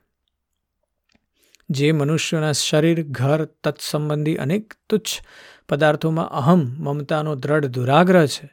જે 1.70 1.92
મનુષ્યોના 1.92 2.52
શરીર, 2.52 3.02
ઘર, 3.02 3.44
તત્સંબંધી 3.44 4.36
અનેક 4.36 4.74
તુચ્છ 4.88 5.22
પદાર્થોમાં 5.68 6.30
અહમ 6.30 6.58
મમતાનો 6.58 7.34
દ્રઢ 7.34 7.66
દુરાગ્રહ 7.66 8.26
છે. 8.26 8.50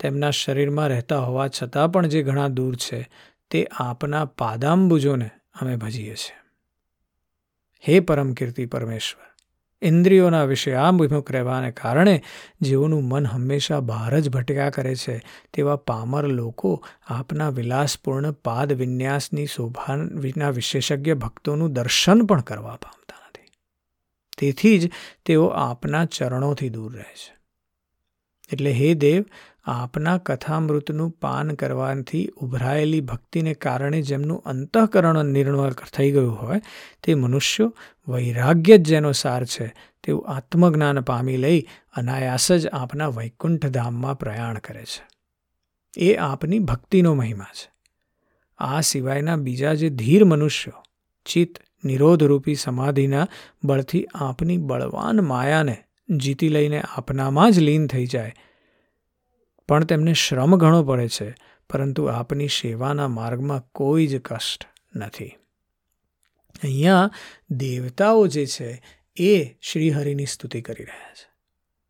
તેમના 0.00 0.30
શરીરમાં 0.30 0.88
રહેતા 0.88 1.18
હોવા 1.18 1.48
છતાં 1.48 1.92
પણ 1.92 2.06
જે 2.06 2.22
ઘણા 2.22 2.48
દૂર 2.48 2.76
છે, 2.76 3.10
તે 3.50 3.66
આપના 3.72 4.24
પાદાંબુજોને 4.24 5.30
અમે 5.60 5.76
ભજીએ 5.76 6.14
છીએ. 6.14 6.36
હે 7.88 8.00
પરમ 8.00 8.32
કીર્તિ 8.32 8.66
પરમેશ્વર! 8.66 9.33
ઇન્દ્રિયોના 9.84 10.44
વિશે 10.44 10.74
આમ 10.74 10.98
વિમુખ 10.98 11.32
રહેવાને 11.32 11.70
કારણે 11.70 12.22
જેઓનું 12.60 13.04
મન 13.04 13.26
હંમેશા 13.26 13.80
બહાર 13.80 14.20
જ 14.20 14.28
ભટક્યા 14.28 14.70
કરે 14.70 14.94
છે. 14.94 15.22
તેવા 15.52 15.76
પામર 15.76 16.26
લોકો 16.26 16.84
આપના 17.06 17.48
વિલાસપૂર્ણ 17.48 18.32
પાદ 18.32 18.72
વિન્યાસની 18.72 19.46
શોભા 19.46 19.94
વિશેષજ્ઞ 20.48 21.14
ભક્તોનું 21.14 21.72
દર્શન 21.72 22.24
પણ 22.24 22.40
કરવા 22.40 22.76
પામતા 22.76 23.28
નથી. 23.28 23.48
તેથી 24.38 24.78
જ 24.78 24.90
તેઓ 25.26 25.46
આપના 25.46 26.04
ચરણોથી 26.04 26.68
દૂર 26.68 26.96
રહે 26.96 27.14
છે. 27.14 27.34
એટલે 28.52 28.72
હે 28.72 28.94
દેવ 28.94 29.24
આપના 29.66 30.18
કથામૃતનું 30.18 31.10
પાન 31.10 31.54
કરવાથી 31.54 32.26
ઉભરાયેલી 32.36 33.00
ભક્તિને 33.00 33.54
કારણે 33.54 34.02
જેમનું 34.02 34.42
અંતઃકરણ 34.42 35.24
નિર્ણય 35.24 35.70
થઈ 35.70 36.10
ગયું 36.10 36.42
હોય, 36.42 36.60
તે 37.02 37.14
મનુષ્યો 37.14 37.76
વૈરાગ્ય 38.08 38.78
જ 38.78 38.82
જેનો 38.82 39.12
સાર 39.12 39.44
છે 39.44 39.74
તેવું 40.02 40.28
આત્મજ્ઞાન 40.28 41.00
પામી 41.00 41.36
લઈ 41.36 41.66
અનાયાસ 41.96 42.52
જ 42.52 42.66
આપના 42.66 43.08
વૈકુંઠ 43.08 43.66
ધામમાં 43.66 44.18
પ્રયાણ 44.18 44.58
કરે 44.58 44.84
છે. 44.84 45.08
એ 45.96 46.16
આપની 46.16 46.58
ભક્તિનો 46.58 47.14
મહિમા 47.14 47.44
છે. 47.44 47.72
આ 48.58 48.80
સિવાયના 48.80 49.36
બીજા 49.36 49.74
જે 49.74 49.90
ધીર 49.90 50.24
મનુષ્યો, 50.24 50.82
ચિત્ત 51.26 51.84
નિરોધરૂપી 51.84 52.54
સમાધિના 52.54 53.28
બળથી 53.64 54.06
આપની 54.14 54.58
બળવાન 54.58 55.24
માયાને 55.24 55.76
જીતી 56.16 56.48
લઈને 56.48 56.80
આપનામાં 56.80 57.52
જ 57.52 57.58
લીન 57.58 57.86
થઈ 57.86 58.06
જાય 58.06 58.34
પણ 59.68 59.84
તેમને 59.84 60.12
શ્રમ 60.12 60.56
ઘણો 60.56 60.84
પડે 60.84 61.08
છે, 61.08 61.34
પરંતુ 61.70 62.04
આપની 62.04 62.48
સેવાના 62.48 63.08
માર્ગમાં 63.08 63.62
કોઈ 63.72 64.06
જ 64.06 64.20
કષ્ટ 64.20 64.64
નથી. 64.96 65.36
અહીંયા 66.62 67.10
દેવતાઓ 67.50 68.26
જે 68.26 68.46
છે, 68.46 68.82
એ 69.16 69.58
શ્રીહરિની 69.62 70.26
સ્તુતિ 70.26 70.60
કરી 70.60 70.84
રહ્યા 70.84 71.14
છે. 71.14 71.34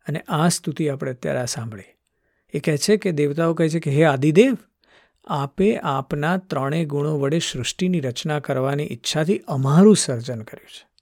અને 0.07 0.25
આ 0.29 0.49
સ્તુતિ 0.49 0.89
આપણે 0.89 1.13
અત્યારે 1.13 1.47
સાંભળી. 1.47 1.85
એ 2.53 2.61
કહે 2.61 2.77
છે 2.77 2.97
કે, 2.97 3.13
દેવતાઓ 3.13 3.55
કહે 3.55 3.69
છે 3.69 3.81
કે, 3.81 3.91
હે 3.91 4.05
આદિદેવ, 4.05 4.57
આપે 5.27 5.79
આપના 5.79 6.37
ત્રણેય 6.37 6.85
ગુણો 6.85 7.19
વડે 7.19 7.39
સૃષ્ટિની 7.39 8.01
રચના 8.01 8.41
કરવાની 8.41 8.85
ઈચ્છાથી 8.85 9.39
અમારું 9.39 9.97
સર્જન 9.97 10.43
કર્યું 10.43 10.69
છે. 10.69 10.94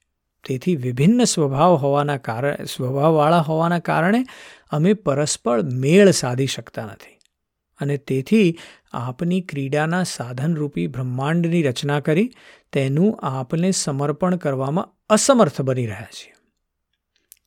તેથી 0.46 0.76
વિભિન્ન 0.76 1.24
સ્વભાવ 1.24 1.74
હોવાના 1.74 2.16
કારણે, 2.16 2.64
સ્વભાવવાળા 2.64 3.38
હોવાના 3.38 3.78
કારણે 3.78 4.24
અમે 4.70 4.94
પરસ્પર 4.94 5.62
મેળ 5.62 6.10
સાધી 6.10 6.46
શકતા 6.46 6.86
નથી. 6.86 7.18
અને 7.80 7.96
તેથી 7.96 8.58
આપની 8.92 9.40
ક્રીડાના 9.40 10.02
સાધનરૂપી 10.02 10.86
બ્રહ્માંડની 10.86 11.62
રચના 11.62 12.00
કરી 12.00 12.32
તેનું 12.72 13.18
આપને 13.22 13.70
સમર્પણ 13.70 14.36
કરવામાં 14.36 14.88
અસમર્થ 15.08 15.60
બની 15.60 15.86
રહ્યા 15.86 16.08
છીએ. 16.20 16.32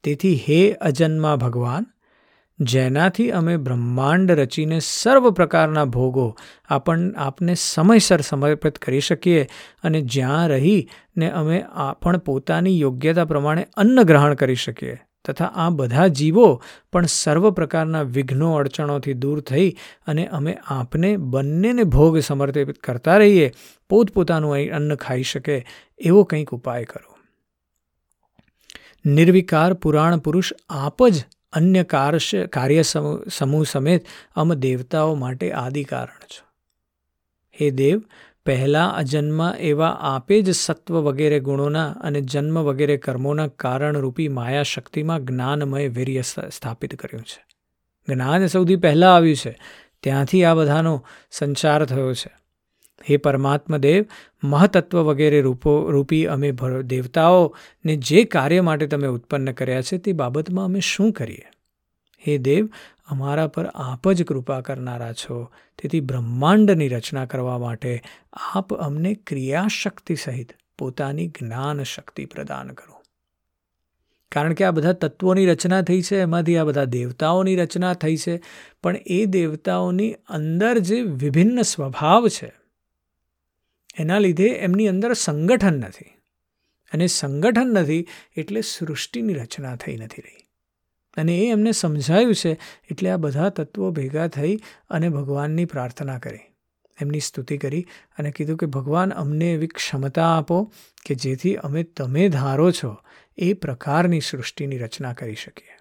તેથી 0.03 0.35
હે 0.35 0.71
અજન્મા 0.71 1.35
ભગવાન 1.35 1.85
જેનાથી 2.59 3.31
અમે 3.31 3.57
બ્રહ્માંડ 3.57 4.31
રચીને 4.31 4.79
સર્વ 4.79 5.31
પ્રકારના 5.31 5.85
ભોગો 5.85 6.37
આપણ, 6.69 7.11
આપને 7.11 7.55
સમયસર 7.55 8.21
સમર્પિત 8.21 8.77
કરી 8.77 8.99
શકીએ 8.99 9.47
અને 9.83 10.01
જ્યાં 10.01 10.47
રહીને 10.47 11.29
અમે 11.29 11.65
પણ 12.01 12.17
પોતાની 12.17 12.79
યોગ્યતા 12.79 13.25
પ્રમાણે 13.25 13.67
અન્ન 13.77 14.03
ગ્રહણ 14.03 14.33
કરી 14.33 14.55
શકીએ. 14.55 14.97
તથા 15.25 15.45
આ 15.45 15.69
બધા 15.69 16.07
જીવો 16.07 16.63
પણ 16.93 17.05
સર્વ 17.05 17.51
પ્રકારના 17.51 18.01
વિઘ્નો 18.01 18.53
અડચણોથી 18.53 19.13
દૂર 19.13 19.41
થઈ 19.41 19.75
અને 20.07 20.27
અમે 20.27 20.57
આપને 20.67 21.17
બંનેને 21.17 21.83
ભોગ 21.83 22.19
સમર્પિત 22.19 22.79
કરતા 22.79 23.17
રહીએ, 23.17 23.51
પોતપોતાનું 23.89 24.53
અન્ન 24.53 24.95
ખાઈ 24.95 25.23
શકે 25.23 25.65
એવો 25.97 26.23
કંઈક 26.23 26.49
ઉપાય 26.49 26.85
કરો. 26.85 27.15
નિર્વિકાર 29.05 29.73
પુરાણ 29.73 30.17
પુરુષ 30.17 30.53
આપ 30.69 31.07
જ 31.07 31.25
અન્ય 31.55 31.83
કાર્ય 31.83 32.47
કાર્ય 32.47 32.81
સમૂહ 33.31 33.65
સમેત 33.71 34.05
અમ 34.35 34.53
દેવતાઓ 34.53 35.15
માટે 35.15 35.51
આદિ 35.51 35.83
કારણ 35.83 36.19
છો. 36.19 36.45
હે 37.61 37.69
દેવ, 37.69 38.01
પહેલાં 38.45 38.95
અજન્મ 38.95 39.53
એવા 39.53 39.89
આપે 40.01 40.41
જ 40.41 40.55
સત્વ 40.55 40.95
વગેરે 40.95 41.39
ગુણોના 41.39 41.91
અને 41.91 42.21
જન્મ 42.21 42.59
વગેરે 42.59 42.97
કર્મોના 42.97 43.47
કારણરૂપી 43.47 44.27
માયા 44.27 44.63
શક્તિમાં 44.63 45.25
જ્ઞાનમય 45.25 45.87
વીર્ય 45.87 46.21
સ્થાપિત 46.51 46.95
કર્યું 46.95 47.23
છે. 47.23 47.45
જ્ઞાન 48.07 48.47
સૌથી 48.47 48.75
પહેલાં 48.75 49.15
આવ્યું 49.15 49.35
છે. 49.35 49.59
ત્યાંથી 50.03 50.43
આ 50.43 50.53
બધાનો 50.53 51.05
સંચાર 51.31 51.85
થયો 51.85 52.13
છે. 52.13 52.44
હે 53.09 53.17
પરમાત્મા 53.17 53.77
દેવ 53.77 54.05
મહતત્વ 54.43 54.97
વગેરે 54.97 55.41
રૂપો, 55.41 55.91
રૂપી 55.91 56.25
અમે 56.25 56.53
દેવતાઓને 56.83 57.95
જે 57.95 58.23
કાર્ય 58.23 58.61
માટે 58.61 58.87
તમે 58.87 59.07
ઉત્પન્ન 59.07 59.51
કર્યા 59.51 59.81
છે 59.81 59.97
તે 59.97 60.13
બાબતમાં 60.13 60.65
અમે 60.65 60.79
શું 60.79 61.11
કરીએ? 61.11 61.51
હે 62.27 62.37
દેવ, 62.37 62.69
અમારા 63.07 63.47
પર 63.47 63.65
આપ 63.65 64.11
જ 64.11 64.23
કૃપા 64.23 64.61
કરનારા 64.61 65.13
છો. 65.13 65.51
તેથી 65.81 65.99
બ્રહ્માંડની 65.99 66.87
રચના 66.87 67.25
કરવા 67.25 67.57
માટે 67.57 68.01
આપ 68.55 68.73
અમને 68.73 69.13
ક્રિયાશક્તિ 69.13 70.15
સહિત 70.15 70.53
પોતાની 70.77 71.27
જ્ઞાન 71.27 71.83
શક્તિ 71.83 72.25
પ્રદાન 72.25 72.67
કરો. 72.67 73.01
કારણ 74.31 74.53
કે 74.53 74.63
આ 74.63 74.71
બધા 74.71 74.93
તત્વોની 74.93 75.45
રચના 75.45 75.81
થઈ 75.81 76.01
છે, 76.01 76.17
એમાંથી 76.17 76.57
આ 76.57 76.63
બધા 76.63 76.83
દેવતાઓની 76.83 77.55
રચના 77.55 77.93
થઈ 77.93 78.17
છે, 78.17 78.41
પણ 78.83 78.95
એ 79.05 79.25
દેવતાઓની 79.25 80.13
અંદર 80.29 80.77
જે 80.77 81.01
વિભિન્ન 81.01 81.61
સ્વભાવ 81.61 82.27
છે 82.27 82.64
એના 83.99 84.19
લીધે 84.19 84.47
એમની 84.47 84.87
અંદર 84.87 85.13
સંગઠન 85.13 85.73
નથી. 85.73 86.05
અને 86.93 87.07
સંગઠન 87.07 87.67
નથી 87.67 88.07
એટલે 88.37 88.61
સૃષ્ટિની 88.61 89.33
રચના 89.33 89.75
થઈ 89.75 89.97
નથી 89.97 90.21
રહી. 90.21 90.45
અને 91.17 91.37
એ 91.37 91.51
એમને 91.51 91.71
સમજાયું 91.71 92.35
છે 92.35 92.53
એટલે 92.91 93.09
આ 93.09 93.17
બધા 93.17 93.49
તત્વો 93.49 93.91
ભેગા 93.91 94.27
થઈ 94.27 94.59
અને 94.89 95.09
ભગવાનની 95.09 95.65
પ્રાર્થના 95.65 96.19
કરી. 96.19 96.39
એમની 97.01 97.19
સ્તુતિ 97.19 97.57
કરી 97.57 97.87
અને 98.17 98.31
કીધું 98.31 98.57
કે, 98.57 98.65
ભગવાન, 98.65 99.13
અમને 99.13 99.53
એવી 99.53 99.67
ક્ષમતા 99.67 100.37
આપો 100.37 100.73
કે 101.05 101.15
જેથી 101.15 101.55
અમે 101.55 101.83
તમે 101.83 102.29
ધારો 102.29 102.71
છો 102.71 102.97
એ 103.37 103.53
પ્રકારની 103.53 104.19
સૃષ્ટિની 104.19 104.77
રચના 104.77 105.13
કરી 105.13 105.35
શકીએ. 105.35 105.77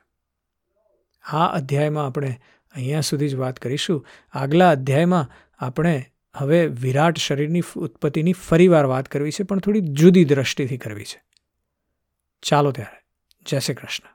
આ 1.25 1.47
અધ્યાયમાં 1.47 2.07
આપણે 2.07 2.41
અહીંયા 2.75 3.01
સુધી 3.01 3.29
જ 3.29 3.35
વાત 3.35 3.59
કરીશું. 3.59 4.07
આગલા 4.33 4.71
અધ્યાયમાં 4.71 5.31
આપણે 5.59 6.14
હવે 6.37 6.67
વિરાટ 6.67 7.19
શરીરની 7.19 7.63
ઉત્પત્તિની 7.77 8.33
ફરીવાર 8.33 8.85
વાત 8.85 9.09
કરવી 9.09 9.31
છે, 9.31 9.43
પણ 9.43 9.59
થોડી 9.59 9.81
જુદી 9.81 10.25
દ્રષ્ટિથી 10.25 10.79
કરવી 10.79 11.05
છે. 11.05 11.23
ચાલો 12.43 12.73
ત્યારે. 12.73 12.97
જય 13.47 13.59
શ્રી 13.59 13.75
કૃષ્ણ. 13.75 14.14